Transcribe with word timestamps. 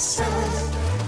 sun. 0.00 0.59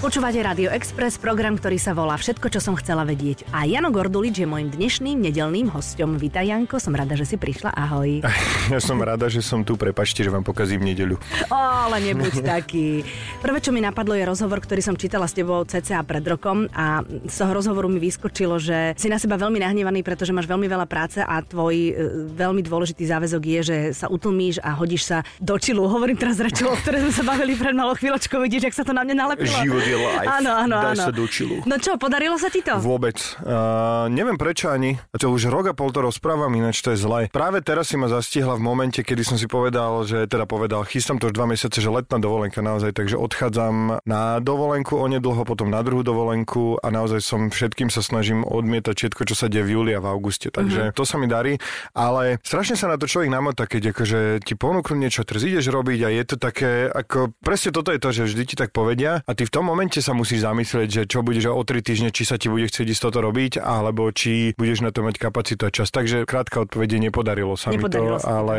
Počúvate 0.03 0.43
Radio 0.43 0.67
Express, 0.75 1.15
program, 1.15 1.55
ktorý 1.55 1.79
sa 1.79 1.95
volá 1.95 2.19
Všetko, 2.19 2.51
čo 2.51 2.59
som 2.59 2.75
chcela 2.75 3.07
vedieť. 3.07 3.47
A 3.55 3.71
Jano 3.71 3.95
Gordulič 3.95 4.35
je 4.43 4.51
môjim 4.51 4.67
dnešným 4.67 5.15
nedelným 5.15 5.71
hostom. 5.71 6.19
Vítaj 6.19 6.51
Janko, 6.51 6.83
som 6.83 6.91
rada, 6.91 7.15
že 7.15 7.23
si 7.23 7.39
prišla. 7.39 7.71
Ahoj. 7.71 8.19
Ja 8.75 8.83
som 8.83 8.99
rada, 8.99 9.31
že 9.31 9.43
som 9.47 9.63
tu. 9.63 9.79
Prepačte, 9.79 10.27
že 10.27 10.31
vám 10.31 10.43
pokazím 10.43 10.83
nedeľu. 10.91 11.23
O, 11.47 11.55
ale 11.87 12.03
nebuď 12.03 12.43
taký. 12.59 13.07
Prvé, 13.39 13.63
čo 13.63 13.71
mi 13.71 13.79
napadlo, 13.79 14.19
je 14.19 14.27
rozhovor, 14.27 14.59
ktorý 14.59 14.83
som 14.83 14.99
čítala 14.99 15.31
s 15.31 15.39
tebou 15.39 15.63
cca 15.63 16.03
pred 16.03 16.27
rokom 16.27 16.67
a 16.75 17.07
z 17.07 17.37
toho 17.39 17.55
rozhovoru 17.55 17.87
mi 17.87 18.03
vyskočilo, 18.03 18.59
že 18.59 18.99
si 18.99 19.07
na 19.07 19.23
seba 19.23 19.39
veľmi 19.39 19.63
nahnevaný, 19.63 20.03
pretože 20.03 20.35
máš 20.35 20.51
veľmi 20.51 20.67
veľa 20.67 20.87
práce 20.91 21.23
a 21.23 21.39
tvoj 21.47 21.75
e, 21.79 21.93
veľmi 22.35 22.67
dôležitý 22.67 23.07
záväzok 23.07 23.43
je, 23.47 23.61
že 23.63 23.77
sa 23.95 24.11
utlmíš 24.11 24.59
a 24.67 24.75
hodíš 24.75 25.07
sa 25.07 25.23
do 25.39 25.55
čilu. 25.63 25.87
Hovorím 25.87 26.19
teraz 26.19 26.43
reči, 26.43 26.67
o 26.67 26.75
ktoré 26.75 27.07
sme 27.07 27.13
sa 27.15 27.23
bavili 27.23 27.55
pred 27.55 27.75
malou 27.79 27.95
chvíľočkou. 27.95 28.43
Vidíš, 28.43 28.67
ak 28.67 28.75
sa 28.75 28.83
to 28.83 28.91
na 28.91 29.07
mňa 29.07 29.15
nalepilo. 29.15 29.55
Život 29.63 29.92
je 29.93 29.99
life. 30.01 30.29
Áno, 30.29 30.53
áno, 30.57 30.77
áno. 30.81 31.03
sa 31.05 31.13
do 31.13 31.29
čilu. 31.29 31.61
No 31.69 31.77
čo, 31.77 32.01
podarilo 32.01 32.41
sa 32.41 32.49
ti 32.49 32.65
to? 32.65 32.81
Vôbec. 32.81 33.21
Uh, 33.45 34.09
neviem 34.09 34.41
prečo 34.41 34.73
ani. 34.73 34.97
A 35.13 35.17
to 35.21 35.29
už 35.29 35.53
rok 35.53 35.69
a 35.71 35.75
pol 35.77 35.93
to 35.93 36.01
rozprávam, 36.01 36.53
ináč 36.57 36.81
to 36.81 36.97
je 36.97 37.05
zle. 37.05 37.29
Práve 37.29 37.61
teraz 37.61 37.93
si 37.93 38.01
ma 38.01 38.09
zastihla 38.09 38.57
v 38.57 38.63
momente, 38.63 39.01
kedy 39.05 39.23
som 39.23 39.37
si 39.37 39.45
povedal, 39.51 40.05
že 40.09 40.25
teda 40.25 40.49
povedal, 40.49 40.87
chystám 40.87 41.21
to 41.21 41.29
už 41.29 41.37
dva 41.37 41.51
mesiace, 41.51 41.79
že 41.83 41.91
letná 41.91 42.17
dovolenka 42.23 42.65
naozaj, 42.65 42.97
takže 42.97 43.19
odchádzam 43.19 44.05
na 44.07 44.39
dovolenku 44.39 44.97
onedlho, 44.97 45.43
potom 45.43 45.69
na 45.69 45.83
druhú 45.83 46.07
dovolenku 46.07 46.79
a 46.79 46.89
naozaj 46.89 47.21
som 47.21 47.51
všetkým 47.51 47.91
sa 47.91 48.01
snažím 48.01 48.47
odmietať 48.47 48.95
všetko, 48.95 49.23
čo 49.29 49.35
sa 49.35 49.51
deje 49.51 49.67
v 49.67 49.73
júli 49.75 49.93
a 49.93 50.01
v 50.01 50.09
auguste. 50.09 50.49
Takže 50.49 50.95
to 50.95 51.03
sa 51.03 51.19
mi 51.19 51.27
darí, 51.27 51.59
ale 51.93 52.39
strašne 52.47 52.79
sa 52.79 52.87
na 52.87 52.97
to 52.97 53.11
človek 53.11 53.29
namotá, 53.29 53.67
keď 53.67 53.91
akože 53.91 54.21
ti 54.47 54.55
ponúknu 54.55 54.95
niečo, 54.95 55.27
teraz 55.27 55.43
ideš 55.43 55.75
robiť 55.75 56.01
a 56.07 56.09
je 56.15 56.25
to 56.25 56.37
také, 56.39 56.87
ako 56.87 57.35
presne 57.43 57.75
toto 57.75 57.91
je 57.91 57.99
to, 57.99 58.09
že 58.15 58.23
vždy 58.31 58.43
ti 58.47 58.55
tak 58.55 58.71
povedia 58.71 59.27
a 59.27 59.31
ty 59.35 59.43
v 59.43 59.53
tom 59.53 59.67
momente 59.67 59.82
sa 59.91 60.15
musíš 60.15 60.47
zamyslieť, 60.47 60.89
že 60.93 61.03
čo 61.09 61.25
budeš 61.25 61.51
o 61.51 61.59
3 61.59 61.83
týždne, 61.83 62.11
či 62.15 62.23
sa 62.23 62.39
ti 62.39 62.47
bude 62.47 62.69
chcieť 62.71 62.87
ísť 62.93 63.03
toto 63.09 63.19
robiť, 63.25 63.59
alebo 63.59 64.07
či 64.15 64.55
budeš 64.55 64.87
na 64.87 64.95
to 64.95 65.03
mať 65.03 65.19
kapacitu 65.19 65.67
a 65.67 65.75
čas. 65.75 65.91
Takže 65.91 66.29
krátka 66.29 66.63
odpoveď 66.63 66.95
je, 66.95 67.11
nepodarilo 67.11 67.59
sa 67.59 67.73
Nepodarilo 67.73 68.17
mi 68.17 68.23
to, 68.23 68.27
sa 68.27 68.31
to. 68.31 68.37
ale, 68.39 68.57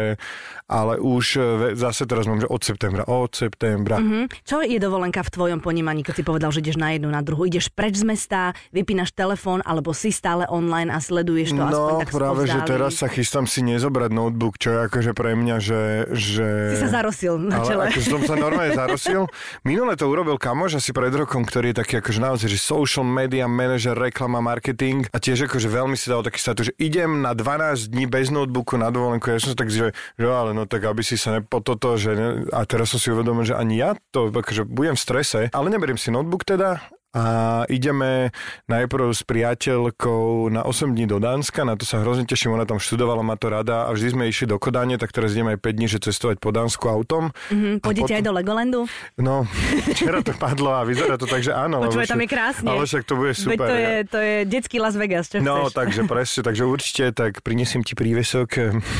ale 0.67 0.99
už 0.99 1.25
e, 1.37 1.41
zase 1.75 2.07
teraz 2.07 2.25
mám, 2.25 2.39
že 2.39 2.47
od 2.47 2.61
septembra, 2.63 3.03
od 3.05 3.31
septembra. 3.33 3.99
Hm? 3.99 4.27
Čo 4.43 4.63
je 4.63 4.77
dovolenka 4.79 5.21
v 5.23 5.29
tvojom 5.29 5.59
ponímaní, 5.59 6.01
keď 6.01 6.13
si 6.19 6.23
povedal, 6.23 6.49
že 6.51 6.63
ideš 6.63 6.79
na 6.79 6.95
jednu, 6.95 7.11
na 7.11 7.21
druhú? 7.21 7.45
Ideš 7.45 7.69
preč 7.71 7.99
z 7.99 8.05
mesta, 8.07 8.55
vypínaš 8.71 9.11
telefón, 9.11 9.59
alebo 9.63 9.91
si 9.91 10.09
stále 10.09 10.47
online 10.47 10.89
a 10.89 10.99
sleduješ 11.03 11.53
to 11.53 11.63
aspoň 11.63 11.93
No 11.93 11.99
tak 11.99 12.11
práve, 12.15 12.41
že 12.47 12.59
teraz 12.63 12.99
sa 12.99 13.07
chystám 13.11 13.45
si 13.45 13.61
nezobrať 13.65 14.09
notebook, 14.15 14.55
čo 14.57 14.73
je 14.73 14.79
akože 14.87 15.11
pre 15.11 15.35
mňa, 15.35 15.55
že... 15.59 15.81
že... 16.15 16.47
Si 16.73 16.79
sa 16.79 17.01
zarosil 17.01 17.37
na 17.37 17.59
čele. 17.61 17.89
Ale 17.89 17.93
ako 17.93 18.01
som 18.01 18.21
sa 18.23 18.35
normálne 18.39 18.73
zarosil. 18.81 19.27
Minule 19.67 19.93
to 19.99 20.07
urobil 20.07 20.39
kamoš 20.39 20.79
asi 20.79 20.95
pred 20.95 21.11
rokom, 21.11 21.43
ktorý 21.43 21.75
je 21.75 21.77
taký 21.83 21.93
akože 21.99 22.19
naozaj, 22.21 22.47
že 22.49 22.59
social 22.59 23.05
media 23.05 23.45
manager, 23.49 23.97
reklama, 23.97 24.39
marketing 24.39 25.05
a 25.11 25.17
tiež 25.19 25.51
akože 25.51 25.67
veľmi 25.67 25.97
si 25.99 26.07
dal 26.09 26.23
taký 26.23 26.39
status, 26.39 26.71
že 26.71 26.73
idem 26.79 27.21
na 27.21 27.35
12 27.35 27.91
dní 27.91 28.05
bez 28.07 28.31
notebooku 28.31 28.79
na 28.79 28.89
dovolenku. 28.89 29.29
Ja 29.29 29.41
som 29.41 29.53
sa 29.53 29.57
tak, 29.59 29.69
že, 29.69 29.91
že 30.15 30.25
ale 30.25 30.52
no 30.53 30.69
tak 30.69 30.85
aby 30.85 31.01
si 31.01 31.17
sa 31.19 31.41
nepo 31.41 31.59
toto, 31.59 31.97
že 31.97 32.13
ne, 32.13 32.27
a 32.53 32.63
teraz 32.63 32.93
som 32.93 33.01
si 33.01 33.09
uvedomil, 33.09 33.49
že 33.49 33.57
ani 33.57 33.81
ja 33.81 33.97
to 34.13 34.29
akože 34.29 34.69
budem 34.69 34.95
v 34.95 35.03
strese, 35.03 35.39
ale 35.51 35.67
neberiem 35.73 35.97
si 35.99 36.13
notebook 36.13 36.45
teda 36.45 36.79
a 37.13 37.25
ideme 37.67 38.33
najprv 38.65 39.09
s 39.09 39.21
priateľkou 39.23 40.23
na 40.49 40.61
8 40.61 40.73
dní 40.89 41.05
do 41.05 41.17
Dánska, 41.17 41.61
na 41.61 41.73
to 41.73 41.83
sa 41.83 41.99
hrozne 41.99 42.25
teším, 42.25 42.51
ona 42.51 42.65
tam 42.65 42.77
študovala, 42.77 43.21
má 43.21 43.35
to 43.35 43.47
rada 43.47 43.85
a 43.85 43.93
vždy 43.93 44.07
sme 44.11 44.23
išli 44.25 44.45
do 44.45 44.57
Kodane, 44.57 44.97
tak 44.97 45.09
teraz 45.09 45.31
ideme 45.31 45.53
aj 45.53 45.59
5 45.59 45.69
dní, 45.71 45.87
že 45.87 45.97
cestovať 45.99 46.37
po 46.37 46.49
Dánsku 46.49 46.85
autom. 46.85 47.29
Hm, 47.47 47.79
pôjdete 47.79 48.01
potom- 48.03 48.17
aj 48.17 48.23
do 48.23 48.33
Legolandu? 48.33 48.79
No, 49.15 49.45
včera 49.87 50.19
to 50.19 50.33
padlo 50.33 50.71
a 50.71 50.81
vyzerá 50.81 51.15
to 51.15 51.23
tak, 51.23 51.39
že 51.39 51.51
áno. 51.51 51.81
Počúvaj, 51.83 52.07
tam 52.07 52.17
je 52.17 52.27
krásne. 52.27 52.67
Ale 52.67 52.83
však 52.83 53.03
to 53.03 53.13
bude 53.13 53.31
Veď 53.31 53.39
super. 53.39 53.57
to 53.63 53.75
je, 53.75 53.93
to 54.05 54.17
je 54.19 54.35
detský 54.43 54.77
Las 54.77 54.95
Vegas, 54.95 55.25
čo 55.27 55.37
No, 55.39 55.67
chceš? 55.67 55.75
takže 55.75 56.01
presne, 56.03 56.39
takže 56.43 56.63
určite, 56.63 57.03
tak 57.11 57.41
prinesiem 57.41 57.81
ti 57.81 57.93
prívesok. 57.93 58.49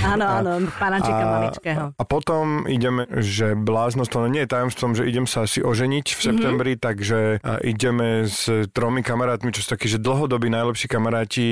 Áno, 0.04 0.24
áno, 0.24 0.52
panačika 0.74 1.18
a, 1.20 1.32
maličkého. 1.34 1.84
a 1.92 2.04
potom 2.04 2.46
ideme, 2.66 3.10
že 3.16 3.54
bláznost, 3.54 4.12
to 4.12 4.28
nie 4.28 4.42
je 4.42 4.50
tajomstvom, 4.50 4.94
že 4.94 5.04
idem 5.04 5.26
sa 5.26 5.44
asi 5.44 5.60
oženiť 5.60 6.06
Mhm. 6.06 6.12
v 6.12 6.22
septembri, 6.22 6.72
mm-hmm. 6.74 6.86
takže 6.86 7.20
a, 7.40 7.58
ideme 8.04 8.28
s 8.28 8.44
tromi 8.76 9.00
kamarátmi, 9.00 9.50
čo 9.56 9.64
sú 9.64 9.76
takí, 9.76 9.88
že 9.88 10.00
dlhodobí 10.00 10.52
najlepší 10.52 10.92
kamaráti 10.92 11.46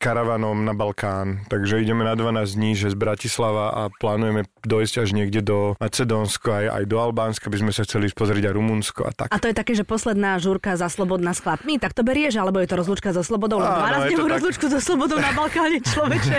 karavanom 0.00 0.64
na 0.64 0.72
Balkán. 0.72 1.44
Takže 1.52 1.84
ideme 1.84 2.04
na 2.04 2.16
12 2.16 2.56
dní, 2.56 2.72
že 2.74 2.92
z 2.92 2.96
Bratislava 2.96 3.70
a 3.72 3.82
plánujeme 3.92 4.48
dojsť 4.64 4.94
až 5.04 5.08
niekde 5.12 5.40
do 5.44 5.76
Macedónsko, 5.76 6.48
aj, 6.48 6.66
aj 6.80 6.84
do 6.88 6.96
Albánska, 6.98 7.52
by 7.52 7.58
sme 7.60 7.72
sa 7.76 7.84
chceli 7.84 8.08
pozrieť 8.12 8.50
aj 8.50 8.54
Rumunsko 8.56 9.00
a 9.04 9.12
tak. 9.12 9.28
A 9.28 9.36
to 9.36 9.52
je 9.52 9.54
také, 9.56 9.72
že 9.76 9.84
posledná 9.84 10.40
žúrka 10.40 10.76
za 10.80 10.88
slobodná 10.88 11.36
s 11.36 11.44
chlapmi, 11.44 11.76
tak 11.76 11.92
to 11.92 12.02
berieš, 12.04 12.40
alebo 12.40 12.60
je 12.64 12.68
to 12.68 12.76
rozlúčka 12.80 13.12
so 13.12 13.20
slobodou? 13.20 13.60
Áno, 13.60 13.84
12 13.84 13.84
je 13.84 13.92
to 13.92 14.08
dňovú 14.08 14.28
rozlúčku 14.28 14.66
so 14.72 14.80
slobodou 14.80 15.16
na 15.20 15.30
Balkáne, 15.36 15.78
človeče. 15.92 16.36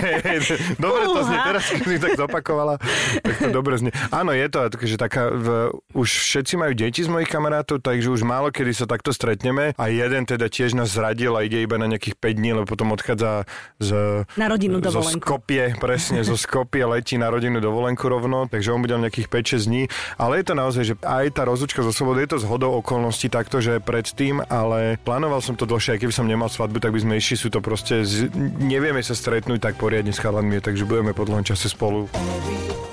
dobre 0.82 1.04
to 1.06 1.22
znie, 1.26 1.40
teraz 1.46 1.64
keď 1.70 1.82
si 1.86 2.00
tak 2.02 2.12
zopakovala, 2.18 2.74
tak 3.22 3.36
to 3.38 3.48
dobre 3.54 3.78
znie. 3.78 3.94
Áno, 4.10 4.34
je 4.34 4.48
to, 4.50 4.60
že 4.82 4.98
taká, 4.98 5.30
v, 5.30 5.48
už 5.94 6.10
všetci 6.10 6.54
majú 6.58 6.74
deti 6.74 7.06
z 7.06 7.10
mojich 7.10 7.30
kamarátov, 7.30 7.82
takže 7.82 8.10
už 8.10 8.26
málo 8.26 8.50
kedy 8.50 8.72
sa 8.74 8.86
takto 8.90 9.14
stretneme 9.14 9.59
a 9.76 9.84
jeden 9.90 10.24
teda 10.26 10.48
tiež 10.52 10.76
nás 10.76 10.92
zradil 10.94 11.36
a 11.36 11.46
ide 11.46 11.64
iba 11.64 11.76
na 11.80 11.88
nejakých 11.90 12.16
5 12.18 12.40
dní, 12.40 12.50
lebo 12.56 12.66
potom 12.68 12.92
odchádza 12.96 13.46
z, 13.80 13.90
Na 14.36 14.48
rodinnú 14.48 14.80
zo 14.80 15.00
dovolenku. 15.00 15.24
Skopie, 15.24 15.64
presne, 15.78 16.20
zo 16.26 16.36
Skopie 16.40 16.84
letí 16.86 17.16
na 17.20 17.30
rodinnú 17.30 17.60
dovolenku 17.60 18.06
rovno, 18.08 18.48
takže 18.48 18.74
on 18.74 18.82
bude 18.82 18.96
nejakých 18.96 19.28
5-6 19.30 19.70
dní, 19.70 19.84
ale 20.18 20.42
je 20.42 20.46
to 20.48 20.54
naozaj, 20.56 20.84
že 20.84 20.96
aj 21.04 21.26
tá 21.36 21.44
rozlučka 21.46 21.84
zo 21.84 21.94
slobody, 21.94 22.26
je 22.26 22.36
to 22.36 22.44
zhodou 22.44 22.80
okolností 22.80 23.28
takto, 23.32 23.60
že 23.60 23.84
predtým, 23.84 24.44
ale 24.48 25.00
plánoval 25.04 25.44
som 25.44 25.56
to 25.56 25.68
dlhšie, 25.68 25.96
aj 25.98 26.00
keby 26.04 26.14
som 26.14 26.28
nemal 26.28 26.48
svadbu, 26.52 26.80
tak 26.80 26.96
by 26.96 27.00
sme 27.04 27.14
išli, 27.20 27.36
sú 27.36 27.50
to 27.52 27.60
proste, 27.60 28.04
z, 28.08 28.32
nevieme 28.60 29.04
sa 29.04 29.16
stretnúť 29.16 29.60
tak 29.60 29.76
poriadne 29.76 30.12
s 30.12 30.20
chalanmi, 30.22 30.62
takže 30.64 30.88
budeme 30.88 31.12
po 31.12 31.28
dlhom 31.28 31.44
čase 31.44 31.72
spolu. 31.72 32.08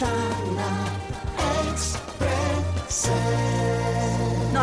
No 0.01 0.16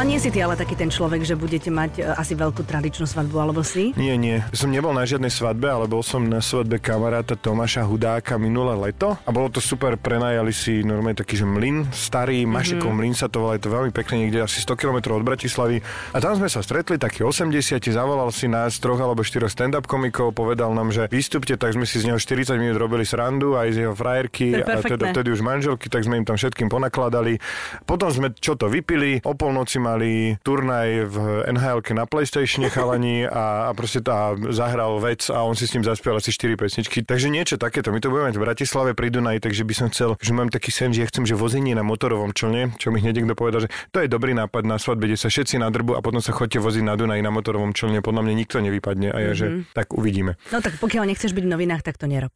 a 0.04 0.12
nie 0.12 0.20
si 0.20 0.28
ty 0.36 0.44
ale 0.44 0.60
taký 0.60 0.76
ten 0.76 0.92
človek, 0.92 1.24
že 1.24 1.40
budete 1.40 1.72
mať 1.72 1.92
e, 1.96 2.02
asi 2.04 2.36
veľkú 2.36 2.68
tradičnú 2.68 3.08
svadbu, 3.08 3.40
alebo 3.40 3.64
si? 3.64 3.96
Nie, 3.96 4.20
nie. 4.20 4.44
Som 4.52 4.76
nebol 4.76 4.92
na 4.92 5.08
žiadnej 5.08 5.32
svadbe, 5.32 5.72
ale 5.72 5.88
bol 5.88 6.04
som 6.04 6.28
na 6.28 6.44
svadbe 6.44 6.76
kamaráta 6.76 7.40
Tomáša 7.40 7.88
Hudáka 7.88 8.36
minulé 8.36 8.76
leto 8.76 9.16
a 9.24 9.30
bolo 9.32 9.48
to 9.48 9.64
super, 9.64 9.96
prenajali 9.96 10.52
si 10.52 10.84
normálne 10.84 11.16
taký, 11.16 11.40
že 11.40 11.48
mlyn 11.48 11.88
starý, 11.96 12.44
Mašekov 12.44 12.84
mm-hmm. 12.84 13.00
mlyn 13.00 13.16
sa 13.16 13.32
to 13.32 13.48
volá, 13.48 13.56
je 13.56 13.64
to 13.64 13.72
veľmi 13.72 13.96
pekne 13.96 14.28
niekde 14.28 14.44
asi 14.44 14.60
100 14.60 14.76
km 14.76 15.16
od 15.16 15.24
Bratislavy 15.24 15.80
a 16.12 16.18
tam 16.20 16.36
sme 16.36 16.52
sa 16.52 16.60
stretli, 16.60 17.00
takí 17.00 17.24
80 17.24 17.56
zavolal 17.88 18.28
si 18.36 18.52
nás 18.52 18.76
troch 18.84 19.00
alebo 19.00 19.24
štyroch 19.24 19.56
stand-up 19.56 19.88
komikov, 19.88 20.36
povedal 20.36 20.76
nám, 20.76 20.92
že 20.92 21.08
vystúpte, 21.08 21.56
tak 21.56 21.80
sme 21.80 21.88
si 21.88 22.04
z 22.04 22.12
neho 22.12 22.20
40 22.20 22.60
minút 22.60 22.76
robili 22.76 23.08
srandu 23.08 23.56
aj 23.56 23.72
z 23.72 23.88
jeho 23.88 23.96
frajerky 23.96 24.68
a 24.68 24.84
teda 24.84 25.16
vtedy 25.16 25.32
už 25.32 25.40
manželky, 25.40 25.88
tak 25.88 26.04
sme 26.04 26.20
im 26.20 26.28
tam 26.28 26.36
všetkým 26.36 26.68
ponakladali. 26.68 27.40
Potom 27.88 28.12
sme 28.12 28.36
čo 28.36 28.60
to 28.60 28.68
vypili, 28.68 29.24
o 29.24 29.32
polnoci 29.32 29.80
mali 29.94 30.42
turnaj 30.42 30.90
v 31.06 31.16
nhl 31.54 31.78
na 31.94 32.10
Playstatione 32.10 32.74
chalani 32.74 33.30
a, 33.30 33.70
a 33.70 33.72
proste 33.78 34.02
tá 34.02 34.34
zahral 34.50 34.98
vec 34.98 35.30
a 35.30 35.46
on 35.46 35.54
si 35.54 35.70
s 35.70 35.78
ním 35.78 35.86
zaspiel 35.86 36.18
asi 36.18 36.34
4 36.34 36.58
pesničky. 36.58 37.06
Takže 37.06 37.30
niečo 37.30 37.62
takéto. 37.62 37.94
My 37.94 38.02
to 38.02 38.10
budeme 38.10 38.34
mať 38.34 38.38
v 38.42 38.44
Bratislave 38.44 38.92
pri 38.98 39.14
Dunaji, 39.14 39.38
takže 39.38 39.62
by 39.62 39.74
som 39.78 39.88
chcel, 39.94 40.18
že 40.18 40.34
mám 40.34 40.50
taký 40.50 40.74
sen, 40.74 40.90
že 40.90 41.06
ja 41.06 41.08
chcem, 41.08 41.30
že 41.30 41.38
vozenie 41.38 41.78
na 41.78 41.86
motorovom 41.86 42.34
člne, 42.34 42.74
čo 42.82 42.90
mi 42.90 42.98
hneď 43.00 43.22
niekto 43.22 43.38
povedal, 43.38 43.70
že 43.70 43.70
to 43.94 44.02
je 44.02 44.10
dobrý 44.10 44.34
nápad 44.34 44.66
na 44.66 44.82
svadbe, 44.82 45.06
kde 45.06 45.22
sa 45.22 45.30
všetci 45.30 45.62
nadrbu 45.62 45.94
a 45.94 46.02
potom 46.02 46.20
sa 46.20 46.34
chodte 46.34 46.58
voziť 46.58 46.82
na 46.82 46.98
Dunaj 46.98 47.22
na 47.22 47.30
motorovom 47.30 47.78
člne. 47.78 48.02
Podľa 48.02 48.22
mňa 48.26 48.34
nikto 48.34 48.58
nevypadne 48.66 49.14
a 49.14 49.18
ja, 49.22 49.32
že 49.38 49.70
tak 49.78 49.94
uvidíme. 49.94 50.42
No 50.50 50.58
tak 50.58 50.82
pokiaľ 50.82 51.06
nechceš 51.14 51.38
byť 51.38 51.44
v 51.46 51.52
novinách, 51.54 51.86
tak 51.86 52.02
to 52.02 52.10
nerob. 52.10 52.34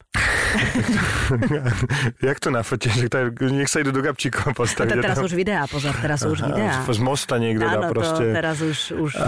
Jak 2.28 2.40
to 2.40 2.50
to 3.10 3.18
je- 3.18 3.52
Nech 3.52 3.70
sa 3.70 3.84
idú 3.84 3.92
do 3.92 4.02
Gabčíkov 4.02 4.56
postaviť. 4.56 5.02
teraz 5.02 5.20
už 5.20 5.34
videá, 5.36 5.68
pozor, 5.68 5.94
teraz 6.00 6.24
už 6.24 6.40
videá. 6.40 6.84
Z 6.88 7.00
mosta 7.04 7.36
niekto 7.48 7.64
dá 7.64 7.88
proste. 7.88 8.24
to 8.24 8.34
teraz 8.34 8.58
už, 8.60 8.78
už... 8.94 9.12
Uh, 9.14 9.26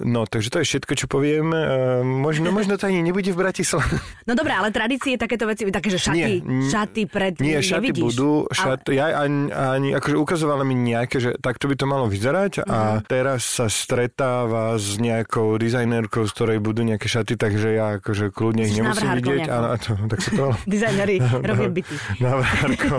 no, 0.00 0.24
takže 0.24 0.48
to 0.48 0.58
je 0.58 0.66
všetko, 0.66 0.92
čo 0.94 1.06
poviem. 1.06 1.46
Uh, 1.48 1.58
možno, 2.02 2.48
možno 2.48 2.74
to 2.74 2.86
ani 2.86 3.00
nebude 3.00 3.26
v 3.26 3.38
Bratislave. 3.38 3.98
No 4.28 4.32
dobré, 4.32 4.52
ale 4.52 4.70
tradície, 4.70 5.16
takéto 5.16 5.42
veci, 5.44 5.66
také, 5.66 5.88
že 5.88 5.98
šaty, 6.00 6.32
Nie, 6.38 6.66
šaty 6.66 7.02
pred 7.04 7.34
Nie, 7.36 7.58
šaty 7.58 7.90
nevidíš. 7.90 8.14
budú, 8.14 8.30
šat, 8.48 8.86
ja 8.88 9.18
ani, 9.18 9.50
ani, 9.50 9.88
akože 9.92 10.14
ukazovala 10.14 10.62
mi 10.62 10.76
nejaké, 10.76 11.18
že 11.18 11.30
takto 11.36 11.66
by 11.66 11.74
to 11.74 11.84
malo 11.84 12.06
vyzerať 12.06 12.62
a 12.62 12.78
Mhm. 12.96 12.98
teraz 13.04 13.42
sa 13.50 13.66
stretáva 13.66 14.76
s 14.76 14.96
nejakou 14.96 15.56
dizajnerkou, 15.56 16.22
z 16.24 16.32
ktorej 16.32 16.58
budú 16.58 16.82
nejaké 16.82 17.06
šaty, 17.06 17.34
takže 17.34 17.68
ja 17.72 17.98
akože 17.98 18.30
kľudne 18.30 18.62
ich 18.62 18.72
nemusím 18.72 19.08
vidieť. 19.14 19.44
Áno, 19.46 19.66
a 19.68 19.76
to, 19.76 19.98
tak 20.06 20.20
sa 20.20 20.30
to. 20.30 20.46
Dizajneri 20.70 21.16
robia 21.48 21.70
byty. 21.72 21.94
Návrhárko. 22.20 22.96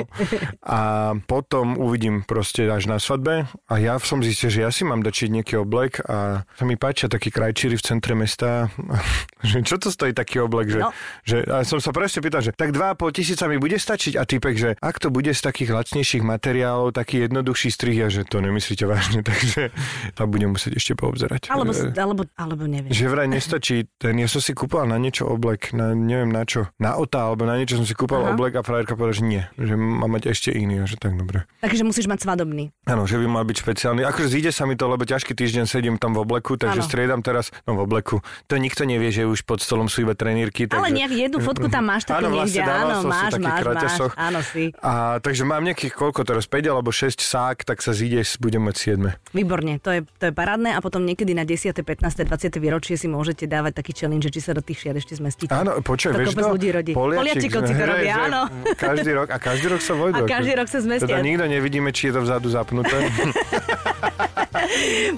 A 0.62 0.80
potom 1.21 1.77
uvidím 1.77 2.21
proste 2.21 2.65
až 2.65 2.86
na 2.86 2.98
svadbe 2.98 3.48
a 3.65 3.74
ja 3.77 3.95
som 3.98 4.19
zistil, 4.19 4.31
že 4.38 4.63
ja 4.63 4.72
si 4.72 4.88
mám 4.88 5.04
dočiť 5.04 5.28
nejaký 5.31 5.56
oblek 5.60 6.04
a 6.07 6.45
sa 6.45 6.63
mi 6.63 6.80
páčia 6.80 7.12
takí 7.12 7.33
krajčíri 7.33 7.75
v 7.75 7.83
centre 7.83 8.13
mesta. 8.16 8.72
že 9.50 9.66
čo 9.66 9.81
to 9.81 9.92
stojí 9.92 10.16
taký 10.16 10.44
oblek? 10.44 10.72
Že, 10.72 10.80
no. 10.80 10.89
že, 11.25 11.38
a 11.50 11.66
som 11.68 11.81
sa 11.81 11.92
presne 11.92 12.22
pýtal, 12.22 12.45
že 12.45 12.56
tak 12.56 12.72
2,5 12.72 13.18
tisíca 13.18 13.45
mi 13.50 13.57
bude 13.57 13.75
stačiť 13.75 14.16
a 14.16 14.24
typek, 14.24 14.56
že 14.56 14.69
ak 14.80 15.01
to 15.01 15.10
bude 15.10 15.30
z 15.33 15.42
takých 15.42 15.74
lacnejších 15.75 16.24
materiálov, 16.24 16.94
taký 16.95 17.28
jednoduchší 17.28 17.69
strih 17.74 17.98
a 18.06 18.07
že 18.07 18.24
to 18.24 18.39
nemyslíte 18.39 18.86
vážne, 18.86 19.25
takže 19.30 19.74
sa 20.16 20.24
budem 20.30 20.54
musieť 20.54 20.77
ešte 20.77 20.94
poobzerať. 20.95 21.50
Alebo, 21.51 21.74
alebo, 21.98 22.22
alebo 22.38 22.63
neviem. 22.69 22.94
Že 22.94 23.06
vraj 23.10 23.27
nestačí, 23.27 23.89
ten, 23.98 24.16
ja 24.22 24.30
som 24.30 24.39
si 24.39 24.54
kúpal 24.54 24.86
na 24.86 25.01
niečo 25.01 25.27
oblek, 25.27 25.74
na 25.74 25.92
neviem 25.98 26.30
na 26.30 26.44
čo, 26.45 26.69
na 26.77 26.95
otá, 26.95 27.27
alebo 27.27 27.44
na 27.44 27.57
niečo 27.57 27.81
som 27.81 27.88
si 27.88 27.98
kúpal 27.98 28.24
Aha. 28.24 28.34
oblek 28.36 28.56
a 28.57 28.62
frajerka 28.62 28.94
povedala, 28.94 29.18
že 29.18 29.25
nie, 29.25 29.44
že 29.57 29.74
má 29.74 30.06
mať 30.06 30.31
ešte 30.31 30.50
iný 30.54 30.84
a 30.84 30.86
že 30.86 31.00
tak 31.01 31.18
dobre. 31.18 31.50
Takže 31.63 31.84
musíš 31.88 32.06
mať 32.06 32.24
svadobný. 32.24 32.69
Áno, 32.86 33.10
že 33.10 33.18
by 33.18 33.25
mal 33.25 33.44
byť 33.48 33.57
špeciálny. 33.57 34.01
Akože 34.22 34.38
zíde 34.38 34.54
sa 34.54 34.70
mi 34.70 34.78
to, 34.78 34.86
lebo 34.86 35.02
ťažký 35.02 35.34
týždeň 35.34 35.66
sedím 35.66 35.98
tam 35.98 36.14
v 36.14 36.22
obleku, 36.22 36.54
takže 36.54 36.86
ano. 36.86 36.90
striedam 36.94 37.26
teraz, 37.26 37.50
no 37.66 37.74
v 37.74 37.90
obleku. 37.90 38.22
To 38.22 38.54
nikto 38.54 38.86
nevie, 38.86 39.10
že 39.10 39.26
už 39.26 39.42
pod 39.42 39.66
stolom 39.66 39.90
sú 39.90 40.06
iba 40.06 40.14
trenírky. 40.14 40.70
Takže... 40.70 40.78
Ale 40.78 40.94
nejak 40.94 41.10
jednu 41.10 41.42
fotku 41.42 41.66
tam 41.74 41.90
máš 41.90 42.06
takú 42.06 42.30
áno, 42.30 42.38
vlastne 42.38 42.62
niekde, 42.62 42.70
áno, 42.70 42.98
máš, 43.10 43.34
máš, 43.42 43.62
máš, 43.66 43.98
áno 44.14 44.40
si. 44.46 44.78
A, 44.78 45.18
takže 45.26 45.42
mám 45.42 45.66
nejakých 45.66 45.98
koľko 45.98 46.22
teraz, 46.22 46.46
5 46.46 46.70
alebo 46.70 46.94
6 46.94 47.18
sák, 47.18 47.66
tak 47.66 47.82
sa 47.82 47.98
zíde, 47.98 48.22
budem 48.38 48.62
mať 48.62 48.94
7. 48.94 49.10
Výborne, 49.34 49.82
to 49.82 49.90
je, 49.90 50.06
to 50.22 50.30
je 50.30 50.34
parádne 50.38 50.70
a 50.70 50.80
potom 50.86 51.02
niekedy 51.02 51.34
na 51.34 51.42
10., 51.42 51.74
15., 51.74 52.22
20. 52.22 52.62
výročie 52.62 53.02
si 53.02 53.10
môžete 53.10 53.50
dávať 53.50 53.82
taký 53.82 54.06
challenge, 54.06 54.30
či 54.30 54.38
sa 54.38 54.54
do 54.54 54.62
tých 54.62 54.86
šiat 54.86 55.02
ešte 55.02 55.18
zmestíte. 55.18 55.50
Áno, 55.50 55.82
počuj, 55.82 56.14
vieš 56.14 56.38
to? 56.38 56.46
ľudí 56.46 56.70
rodí. 56.70 56.94
Poliačikovci 56.94 57.74
to 57.74 57.86
robia, 57.90 58.30
áno. 58.30 58.54
Každý 58.78 59.18
rok, 59.18 59.34
a 59.34 59.42
každý 59.42 59.66
rok 59.74 59.82
sa 59.82 59.98
vojdu. 60.06 60.22
A 60.22 60.30
každý 60.30 60.54
rok 60.54 60.70
sa 60.70 60.78
zmestia. 60.78 61.10
Teda 61.10 61.26
nikto 61.26 61.50
nevidíme, 61.50 61.90
či 61.90 62.14
je 62.14 62.14
to 62.14 62.22
vzadu 62.22 62.54
zapnuté. 62.54 62.94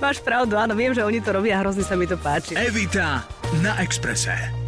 Máš 0.03 0.23
pravdu, 0.23 0.55
áno, 0.55 0.73
viem, 0.73 0.95
že 0.95 1.03
oni 1.03 1.19
to 1.19 1.35
robia 1.35 1.59
a 1.59 1.61
hrozne 1.61 1.83
sa 1.83 1.93
mi 1.99 2.07
to 2.07 2.15
páči. 2.17 2.55
Evita 2.55 3.27
na 3.61 3.77
Exprese. 3.83 4.62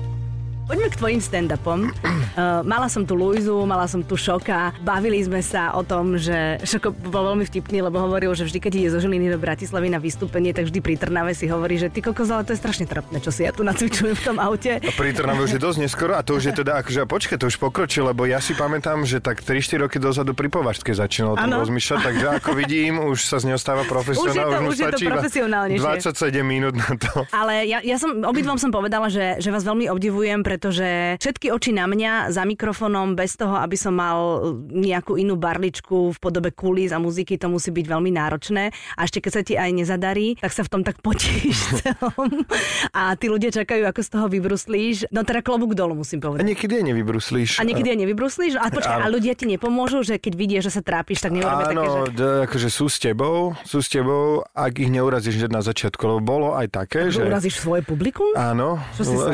Poďme 0.65 0.89
k 0.89 0.97
tvojim 0.97 1.21
stand-upom. 1.21 1.79
Uh, 2.35 2.59
mala 2.67 2.91
som 2.91 3.07
tu 3.07 3.15
Luizu, 3.15 3.63
mala 3.63 3.88
som 3.88 4.03
tu 4.03 4.19
Šoka. 4.19 4.75
Bavili 4.83 5.23
sme 5.23 5.39
sa 5.39 5.71
o 5.71 5.88
tom, 5.88 6.19
že 6.19 6.59
Šoko 6.67 6.91
bol 6.91 7.31
veľmi 7.31 7.47
vtipný, 7.47 7.79
lebo 7.79 7.95
hovoril, 8.03 8.35
že 8.35 8.44
vždy, 8.44 8.59
keď 8.59 8.71
ide 8.75 8.89
zo 8.91 9.00
Žiliny 9.00 9.31
do 9.31 9.39
Bratislavy 9.39 9.88
na 9.88 10.03
vystúpenie, 10.03 10.51
tak 10.51 10.67
vždy 10.67 10.83
pri 10.83 11.00
Trnave 11.00 11.31
si 11.31 11.47
hovorí, 11.47 11.79
že 11.79 11.88
ty 11.88 12.03
kokos, 12.03 12.27
ale 12.27 12.44
to 12.44 12.51
je 12.51 12.59
strašne 12.59 12.91
trapné, 12.91 13.23
čo 13.23 13.31
si 13.31 13.47
ja 13.47 13.56
tu 13.56 13.63
nacvičujem 13.63 14.19
v 14.19 14.23
tom 14.27 14.35
aute. 14.44 14.83
A 14.83 14.91
pri 15.00 15.15
Trnave 15.15 15.47
už 15.47 15.56
je 15.56 15.62
dosť 15.63 15.79
neskoro 15.79 16.12
a 16.12 16.27
to 16.27 16.35
už 16.35 16.51
je 16.51 16.53
teda 16.59 16.83
akože, 16.83 17.07
počkaj, 17.07 17.38
to 17.39 17.47
už 17.47 17.56
pokročil, 17.56 18.03
lebo 18.12 18.27
ja 18.27 18.44
si 18.44 18.51
pamätám, 18.51 19.07
že 19.07 19.23
tak 19.23 19.47
3-4 19.47 19.88
roky 19.88 19.95
dozadu 19.95 20.35
pri 20.35 20.51
Považske 20.51 20.91
začínal 20.91 21.39
to 21.39 21.47
rozmýšľať, 21.56 22.00
takže 22.03 22.25
ako 22.44 22.51
vidím, 22.59 23.00
už 23.00 23.23
sa 23.23 23.39
z 23.39 23.47
neho 23.47 23.59
stáva 23.62 23.88
profesionál. 23.88 24.67
Už 24.67 24.75
to, 24.75 24.91
už, 24.91 25.00
už 25.00 25.00
je 25.00 26.03
to 26.03 26.19
27 26.19 26.44
minút 26.44 26.75
na 26.75 27.00
to. 27.00 27.23
Ale 27.31 27.63
ja, 27.63 27.79
ja 27.79 27.95
som, 27.95 28.12
obidvom 28.27 28.59
som 28.59 28.75
povedala, 28.75 29.07
že, 29.07 29.39
že 29.39 29.56
vás 29.56 29.63
veľmi 29.63 29.88
obdivujem, 29.88 30.44
pretože 30.56 31.19
všetky 31.19 31.52
oči 31.52 31.75
na 31.75 31.84
mňa 31.84 32.31
za 32.31 32.48
mikrofónom 32.48 33.19
bez 33.19 33.36
toho, 33.36 33.60
aby 33.60 33.75
som 33.75 33.92
mal 33.92 34.56
nejakú 34.72 35.19
inú 35.19 35.36
barličku 35.36 36.16
v 36.16 36.18
podobe 36.24 36.56
kulís 36.56 36.96
a 36.96 37.00
muziky, 37.04 37.36
to 37.36 37.52
musí 37.52 37.75
byť 37.75 37.84
veľmi 37.84 38.16
náročné. 38.16 38.72
A 38.96 39.04
ešte 39.04 39.19
keď 39.19 39.31
sa 39.36 39.42
ti 39.44 39.60
aj 39.60 39.68
nezadarí, 39.75 40.40
tak 40.40 40.56
sa 40.56 40.63
v 40.63 40.72
tom 40.72 40.81
tak 40.88 41.04
potíš 41.04 41.60
celom. 41.84 42.48
A 42.96 43.19
tí 43.19 43.28
ľudia 43.28 43.52
čakajú, 43.52 43.84
ako 43.84 44.00
z 44.00 44.10
toho 44.16 44.25
vybruslíš. 44.31 45.12
No 45.12 45.28
teda 45.28 45.44
klobúk 45.44 45.75
dolu 45.75 46.00
musím 46.00 46.24
povedať. 46.24 46.40
A 46.40 46.48
niekedy 46.48 46.80
aj 46.80 46.86
nevybruslíš. 46.96 47.51
A 47.60 47.68
niekedy 47.68 47.92
aj 47.92 48.00
nevybruslíš. 48.08 48.54
A 48.56 48.72
počkaj, 48.72 49.04
a 49.04 49.08
ľudia 49.12 49.36
ti 49.36 49.44
nepomôžu, 49.51 50.08
že 50.08 50.16
keď 50.16 50.34
vidia, 50.40 50.60
že 50.63 50.72
sa 50.72 50.80
trápiš, 50.80 51.19
tak 51.19 51.36
neurobia 51.36 51.75
také, 51.75 52.16
že... 52.16 52.28
akože 52.48 52.69
sú 52.72 52.88
s 52.88 52.98
tebou, 53.04 53.60
sú 53.68 53.84
s 53.84 53.92
tebou, 53.92 54.48
ak 54.56 54.74
ich 54.80 54.88
neurazíš 54.88 55.51
na 55.51 55.60
začiatku, 55.60 56.00
lebo 56.00 56.22
bolo 56.24 56.48
aj 56.56 56.72
také, 56.72 57.12
že... 57.12 57.28
Urazíš 57.28 57.60
svoje 57.60 57.84
publikum? 57.84 58.31
Áno, 58.40 58.80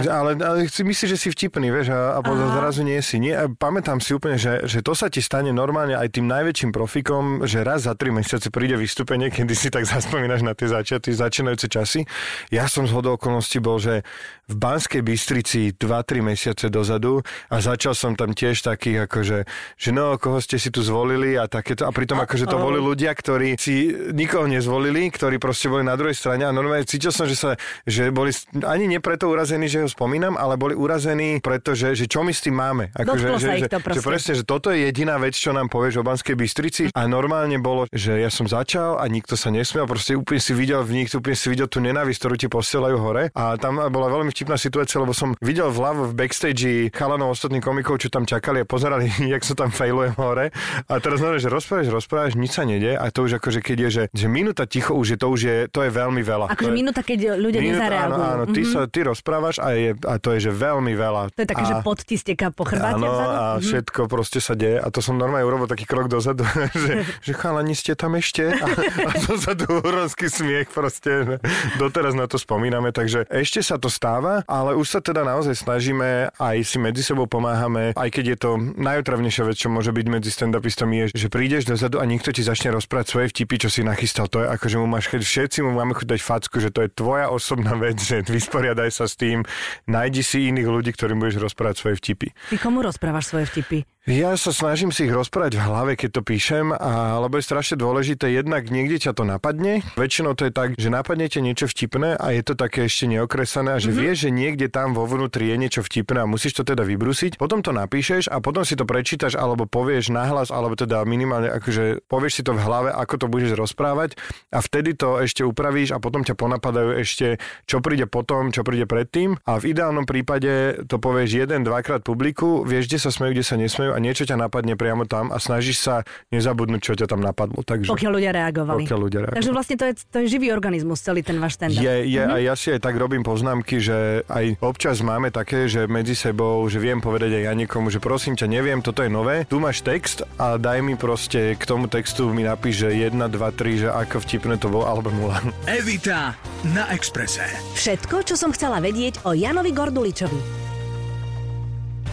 ale, 0.09 0.33
ale 0.41 0.65
si 0.71 0.81
myslíš, 0.81 1.10
že 1.11 1.19
si 1.19 1.27
vtipný, 1.27 1.67
vieš, 1.67 1.91
a, 1.91 2.15
a 2.15 2.19
potom 2.23 2.47
zrazu 2.55 2.87
nie 2.87 2.95
si. 3.03 3.19
Nie, 3.19 3.35
a 3.35 3.45
pamätám 3.51 3.99
si 3.99 4.15
úplne, 4.15 4.39
že, 4.39 4.63
že 4.63 4.79
to 4.79 4.95
sa 4.95 5.11
ti 5.11 5.19
stane 5.19 5.51
normálne 5.51 5.99
aj 5.99 6.15
tým 6.15 6.31
najväčším 6.31 6.71
profikom, 6.71 7.43
že 7.43 7.67
raz 7.67 7.83
za 7.83 7.93
tri 7.99 8.15
mesiace 8.15 8.47
príde 8.47 8.79
vystúpenie, 8.79 9.27
kedy 9.27 9.51
si 9.51 9.67
tak 9.67 9.83
zaspomínaš 9.83 10.47
na 10.47 10.55
tie 10.55 10.71
začiaty, 10.71 11.11
začínajúce 11.11 11.67
časy. 11.67 12.07
Ja 12.47 12.71
som 12.71 12.87
z 12.87 12.95
hodou 12.95 13.19
okolností 13.19 13.59
bol, 13.59 13.83
že 13.83 14.07
v 14.51 14.55
Banskej 14.59 15.01
Bystrici 15.01 15.71
2-3 15.79 16.19
mesiace 16.19 16.67
dozadu 16.67 17.23
a 17.47 17.63
začal 17.63 17.95
som 17.95 18.19
tam 18.19 18.35
tiež 18.35 18.59
takých 18.67 19.07
akože, 19.07 19.37
že 19.79 19.89
no, 19.95 20.19
koho 20.19 20.43
ste 20.43 20.59
si 20.59 20.67
tu 20.67 20.83
zvolili 20.83 21.39
a 21.39 21.47
takéto. 21.47 21.87
A 21.87 21.91
pritom 21.95 22.19
akože 22.19 22.51
to 22.51 22.59
boli 22.59 22.83
ľudia, 22.83 23.15
ktorí 23.15 23.55
si 23.55 23.95
nikoho 24.11 24.51
nezvolili, 24.51 25.07
ktorí 25.07 25.39
proste 25.39 25.71
boli 25.71 25.87
na 25.87 25.95
druhej 25.95 26.19
strane 26.19 26.43
a 26.43 26.51
normálne 26.51 26.83
cítil 26.83 27.15
som, 27.15 27.23
že 27.23 27.39
sa, 27.39 27.55
že 27.87 28.11
boli 28.11 28.35
ani 28.67 28.91
nie 28.91 28.99
preto 28.99 29.31
urazení, 29.31 29.71
že 29.71 29.87
ho 29.87 29.89
spomínam, 29.89 30.35
ale 30.35 30.59
boli 30.59 30.75
urazení, 30.75 31.39
pretože, 31.39 31.95
že 31.95 32.05
čo 32.11 32.27
my 32.27 32.35
s 32.35 32.43
tým 32.43 32.55
máme. 32.59 32.91
Ako, 32.91 33.15
že, 33.15 33.27
že, 33.39 33.49
že, 33.63 33.67
že, 33.71 34.01
presne, 34.03 34.33
že 34.35 34.43
toto 34.43 34.75
je 34.75 34.83
jediná 34.91 35.15
vec, 35.15 35.37
čo 35.37 35.55
nám 35.55 35.71
povieš 35.71 36.01
o 36.01 36.03
Banskej 36.03 36.35
Bystrici 36.35 36.83
a 36.91 37.01
normálne 37.07 37.55
bolo, 37.61 37.87
že 37.93 38.19
ja 38.19 38.27
som 38.27 38.49
začal 38.49 38.99
a 38.99 39.07
nikto 39.07 39.39
sa 39.39 39.47
nesmiel, 39.47 39.87
proste 39.87 40.17
úplne 40.17 40.41
si 40.43 40.51
videl 40.51 40.83
v 40.83 41.01
nich, 41.01 41.07
úplne 41.13 41.37
si 41.37 41.47
videl 41.47 41.71
tú 41.71 41.79
nenávisť, 41.79 42.19
ktorú 42.19 42.35
ti 42.35 42.47
posielajú 42.51 42.97
hore 42.99 43.23
a 43.31 43.55
tam 43.55 43.77
bola 43.93 44.09
veľmi 44.09 44.33
vtipná 44.33 44.40
situácia, 44.57 45.01
lebo 45.01 45.11
som 45.11 45.33
videl 45.41 45.69
vľavo 45.69 46.11
v 46.11 46.13
backstage 46.13 46.89
chalanov 46.93 47.33
ostatných 47.33 47.63
komikov, 47.63 48.01
čo 48.01 48.13
tam 48.13 48.23
čakali 48.23 48.63
a 48.63 48.65
pozerali, 48.65 49.09
jak 49.33 49.43
sa 49.43 49.53
tam 49.57 49.69
failujem 49.73 50.13
hore. 50.15 50.53
A 50.87 50.93
teraz 51.01 51.19
znamená, 51.19 51.37
že 51.41 51.49
rozprávaš, 51.51 51.89
rozprávaš, 51.91 52.33
nič 52.37 52.51
sa 52.55 52.63
nedie 52.63 52.93
a 52.93 53.09
to 53.09 53.25
už 53.25 53.41
akože 53.41 53.59
keď 53.59 53.77
je, 53.87 53.89
že, 53.89 54.03
že 54.13 54.27
minúta 54.31 54.63
ticho 54.69 54.95
už 54.95 55.15
je, 55.15 55.17
to 55.19 55.27
už 55.27 55.41
je, 55.41 55.57
to 55.67 55.79
je 55.83 55.91
veľmi 55.91 56.21
veľa. 56.23 56.53
Akože 56.55 56.71
minúta, 56.71 57.01
keď 57.03 57.35
ľudia 57.35 57.59
minúta, 57.59 57.83
nezareagujú. 57.83 58.13
Áno, 58.15 58.25
áno, 58.25 58.43
ty, 58.49 58.61
mm-hmm. 58.63 58.73
sa, 58.73 58.89
ty 58.89 58.99
rozprávaš 59.03 59.55
a, 59.59 59.67
je, 59.75 59.91
a 59.97 60.15
to 60.21 60.29
je, 60.37 60.39
že 60.47 60.51
veľmi 60.53 60.93
veľa. 60.95 61.21
To 61.35 61.41
je 61.43 61.49
také, 61.49 61.63
a, 61.63 61.69
že 61.69 61.75
pod 61.83 61.99
ti 62.01 62.15
steká 62.15 62.53
po 62.53 62.63
chrbáte 62.63 63.01
Áno, 63.01 63.11
a 63.11 63.43
mm-hmm. 63.57 63.65
všetko 63.67 63.99
proste 64.07 64.39
sa 64.39 64.55
deje 64.55 64.79
a 64.79 64.87
to 64.87 65.03
som 65.03 65.19
normálne 65.19 65.43
urobil 65.43 65.67
taký 65.67 65.83
krok 65.83 66.07
dozadu, 66.07 66.47
že, 66.85 67.03
že 67.19 67.31
chalani 67.35 67.75
ste 67.75 67.93
tam 67.97 68.15
ešte 68.15 68.47
a, 68.47 68.65
a 69.07 69.11
dozadu 69.27 69.67
úronský 69.83 70.31
smiech 70.31 70.71
proste. 70.71 71.41
Doteraz 71.75 72.15
na 72.15 72.25
to 72.31 72.39
spomíname, 72.39 72.95
takže 72.95 73.27
ešte 73.27 73.59
sa 73.59 73.75
to 73.75 73.91
stáva, 73.91 74.30
ale 74.49 74.71
ale 74.71 74.79
už 74.79 74.87
sa 74.87 74.99
teda 75.03 75.27
naozaj 75.27 75.67
snažíme, 75.67 76.31
aj 76.39 76.57
si 76.63 76.79
medzi 76.79 77.03
sebou 77.03 77.27
pomáhame, 77.27 77.91
aj 77.91 78.07
keď 78.07 78.25
je 78.31 78.37
to 78.39 78.49
najotravnejšia 78.79 79.43
vec, 79.43 79.59
čo 79.59 79.67
môže 79.67 79.91
byť 79.91 80.05
medzi 80.07 80.31
stand-upistami, 80.31 81.11
je, 81.11 81.27
že 81.27 81.27
prídeš 81.27 81.67
dozadu 81.67 81.99
a 81.99 82.07
niekto 82.07 82.31
ti 82.31 82.39
začne 82.39 82.71
rozprávať 82.71 83.11
svoje 83.11 83.27
vtipy, 83.35 83.67
čo 83.67 83.67
si 83.67 83.83
nachystal. 83.83 84.31
To 84.31 84.39
je 84.39 84.47
ako, 84.47 84.65
že 84.71 84.77
mu 84.79 84.87
máš, 84.87 85.11
všetci 85.11 85.59
mu 85.59 85.75
máme 85.75 85.91
chuť 85.91 86.07
dať 86.07 86.21
facku, 86.23 86.63
že 86.63 86.71
to 86.71 86.87
je 86.87 86.89
tvoja 86.95 87.27
osobná 87.27 87.75
vec, 87.75 87.99
že 87.99 88.23
vysporiadaj 88.23 88.95
sa 88.95 89.11
s 89.11 89.19
tým, 89.19 89.43
nájdi 89.91 90.23
si 90.23 90.47
iných 90.47 90.71
ľudí, 90.71 90.95
ktorým 90.95 91.19
budeš 91.19 91.43
rozprávať 91.51 91.75
svoje 91.75 91.95
vtipy. 91.99 92.31
Ty 92.31 92.55
komu 92.63 92.79
rozprávaš 92.79 93.27
svoje 93.27 93.51
vtipy? 93.51 93.83
Ja 94.09 94.33
sa 94.33 94.49
snažím 94.49 94.89
si 94.89 95.05
ich 95.05 95.13
rozprávať 95.13 95.61
v 95.61 95.61
hlave, 95.61 95.91
keď 95.93 96.09
to 96.17 96.21
píšem, 96.25 96.73
a, 96.73 97.21
lebo 97.21 97.37
je 97.37 97.45
strašne 97.45 97.77
dôležité, 97.77 98.33
jednak 98.33 98.73
niekde 98.73 98.97
ťa 98.97 99.13
to 99.13 99.29
napadne. 99.29 99.85
Väčšinou 99.93 100.33
to 100.33 100.49
je 100.49 100.53
tak, 100.53 100.73
že 100.73 100.89
napadnete 100.89 101.37
niečo 101.37 101.69
vtipné 101.69 102.17
a 102.17 102.33
je 102.33 102.41
to 102.41 102.57
také 102.57 102.89
ešte 102.89 103.05
neokresané 103.05 103.77
a 103.77 103.79
že 103.79 103.93
mm-hmm. 103.93 104.01
vieš, 104.01 104.17
že 104.25 104.29
niekde 104.33 104.67
tam 104.73 104.97
vo 104.97 105.05
vnútri 105.05 105.53
je 105.53 105.55
niečo 105.61 105.85
vtipné 105.85 106.17
a 106.17 106.25
musíš 106.25 106.57
to 106.57 106.65
teda 106.65 106.81
vybrusiť. 106.81 107.37
Potom 107.37 107.61
to 107.61 107.77
napíšeš 107.77 108.25
a 108.33 108.41
potom 108.41 108.65
si 108.65 108.73
to 108.73 108.89
prečítaš 108.89 109.37
alebo 109.37 109.69
povieš 109.69 110.09
nahlas, 110.09 110.49
alebo 110.49 110.73
teda 110.73 111.05
minimálne 111.05 111.53
akože 111.53 112.01
povieš 112.09 112.33
si 112.33 112.41
to 112.41 112.57
v 112.57 112.63
hlave, 112.65 112.89
ako 112.89 113.21
to 113.21 113.27
budeš 113.29 113.53
rozprávať 113.53 114.17
a 114.49 114.65
vtedy 114.65 114.97
to 114.97 115.21
ešte 115.21 115.45
upravíš 115.45 115.93
a 115.93 116.01
potom 116.01 116.25
ťa 116.25 116.33
ponapadajú 116.33 116.97
ešte, 116.97 117.37
čo 117.69 117.85
príde 117.85 118.09
potom, 118.09 118.49
čo 118.49 118.65
príde 118.65 118.89
predtým. 118.89 119.37
A 119.45 119.61
v 119.61 119.77
ideálnom 119.77 120.09
prípade 120.09 120.81
to 120.89 120.97
povieš 120.97 121.45
jeden, 121.45 121.61
dvakrát 121.61 122.01
publiku, 122.01 122.65
vieš, 122.65 122.89
kde 122.89 122.97
sa 122.97 123.13
smejú, 123.13 123.37
kde 123.37 123.45
sa 123.45 123.61
nesmejú 123.61 123.90
a 123.93 123.99
niečo 123.99 124.23
ťa 124.27 124.39
napadne 124.39 124.75
priamo 124.79 125.05
tam 125.05 125.29
a 125.29 125.37
snažíš 125.37 125.83
sa 125.83 126.07
nezabudnúť, 126.31 126.81
čo 126.81 126.93
ťa 126.97 127.07
tam 127.07 127.21
napadlo. 127.21 127.61
Takže, 127.61 127.91
pokiaľ 127.91 128.11
ľudia 128.17 128.31
reagovali. 128.31 128.83
Pokiaľ 128.87 128.99
ľudia 128.99 129.19
reagovali. 129.27 129.37
Takže 129.39 129.51
vlastne 129.53 129.75
to 129.77 129.85
je, 129.87 129.93
to 130.07 130.17
je 130.23 130.25
živý 130.31 130.47
organizmus, 130.51 130.99
celý 131.03 131.21
ten 131.21 131.37
váš 131.37 131.59
stand 131.59 131.75
Je, 131.75 132.07
je 132.07 132.21
mm-hmm. 132.21 132.35
a 132.35 132.35
ja 132.41 132.53
si 132.57 132.73
aj 132.73 132.81
tak 132.81 132.95
robím 132.97 133.21
poznámky, 133.21 133.83
že 133.83 134.23
aj 134.27 134.57
občas 134.63 134.99
máme 135.03 135.29
také, 135.29 135.67
že 135.67 135.85
medzi 135.85 136.15
sebou, 136.15 136.63
že 136.71 136.79
viem 136.79 137.03
povedať 137.03 137.37
aj 137.37 137.43
ja 137.47 137.53
niekomu, 137.53 137.91
že 137.91 137.99
prosím 137.99 138.39
ťa, 138.39 138.47
neviem, 138.47 138.79
toto 138.79 139.03
je 139.03 139.11
nové, 139.11 139.43
tu 139.45 139.59
máš 139.59 139.83
text 139.83 140.23
a 140.39 140.55
daj 140.55 140.79
mi 140.81 140.95
proste 140.95 141.53
k 141.59 141.63
tomu 141.67 141.91
textu 141.91 142.31
mi 142.31 142.47
napíš, 142.47 142.87
že 142.87 143.11
1, 143.11 143.17
2, 143.17 143.29
3, 143.29 143.83
že 143.85 143.89
ako 143.91 144.23
vtipné 144.23 144.55
to 144.57 144.71
bolo, 144.71 144.87
alebo 144.87 145.11
nula. 145.11 145.43
Evita 145.67 146.33
na 146.71 146.87
Exprese. 146.93 147.45
Všetko, 147.75 148.23
čo 148.23 148.35
som 148.39 148.53
chcela 148.55 148.79
vedieť 148.79 149.25
o 149.27 149.35
Janovi 149.35 149.73
Gorduličovi. 149.75 150.70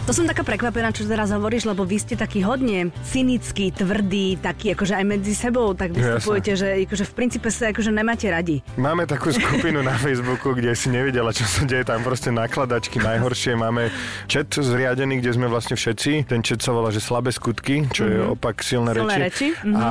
To 0.09 0.17
som 0.17 0.25
taká 0.25 0.41
prekvapená, 0.41 0.89
čo 0.89 1.05
teraz 1.05 1.29
hovoríš, 1.29 1.69
lebo 1.69 1.85
vy 1.85 2.01
ste 2.01 2.17
taký 2.17 2.41
hodne 2.41 2.89
cynický, 3.05 3.69
tvrdý, 3.69 4.41
taký 4.41 4.73
akože 4.73 4.97
aj 4.97 5.05
medzi 5.05 5.37
sebou 5.37 5.77
tak 5.77 5.93
vystupujete, 5.93 6.57
že 6.57 6.67
akože 6.89 7.05
v 7.05 7.13
princípe 7.13 7.53
sa 7.53 7.69
akože 7.69 7.93
nemáte 7.93 8.25
radi. 8.25 8.65
Máme 8.73 9.05
takú 9.05 9.29
skupinu 9.29 9.85
na 9.85 9.93
Facebooku, 10.01 10.57
kde 10.57 10.73
si 10.73 10.89
nevedela, 10.89 11.29
čo 11.29 11.45
sa 11.45 11.61
deje, 11.61 11.85
tam 11.85 12.01
proste 12.01 12.33
nakladačky 12.33 12.97
najhoršie. 12.97 13.53
Máme 13.53 13.93
chat 14.25 14.49
zriadený, 14.49 15.21
kde 15.21 15.29
sme 15.29 15.45
vlastne 15.45 15.77
všetci. 15.77 16.25
Ten 16.25 16.41
chat 16.41 16.57
sa 16.65 16.73
volá, 16.73 16.89
že 16.89 17.05
slabé 17.05 17.29
skutky, 17.29 17.85
čo 17.93 18.09
mm-hmm. 18.09 18.09
je 18.09 18.19
mhm. 18.25 18.33
opak 18.33 18.65
silné, 18.65 18.97
silné 18.97 19.13
reči. 19.13 19.21
reči. 19.29 19.47
Mm-hmm. 19.61 19.77
A, 19.77 19.89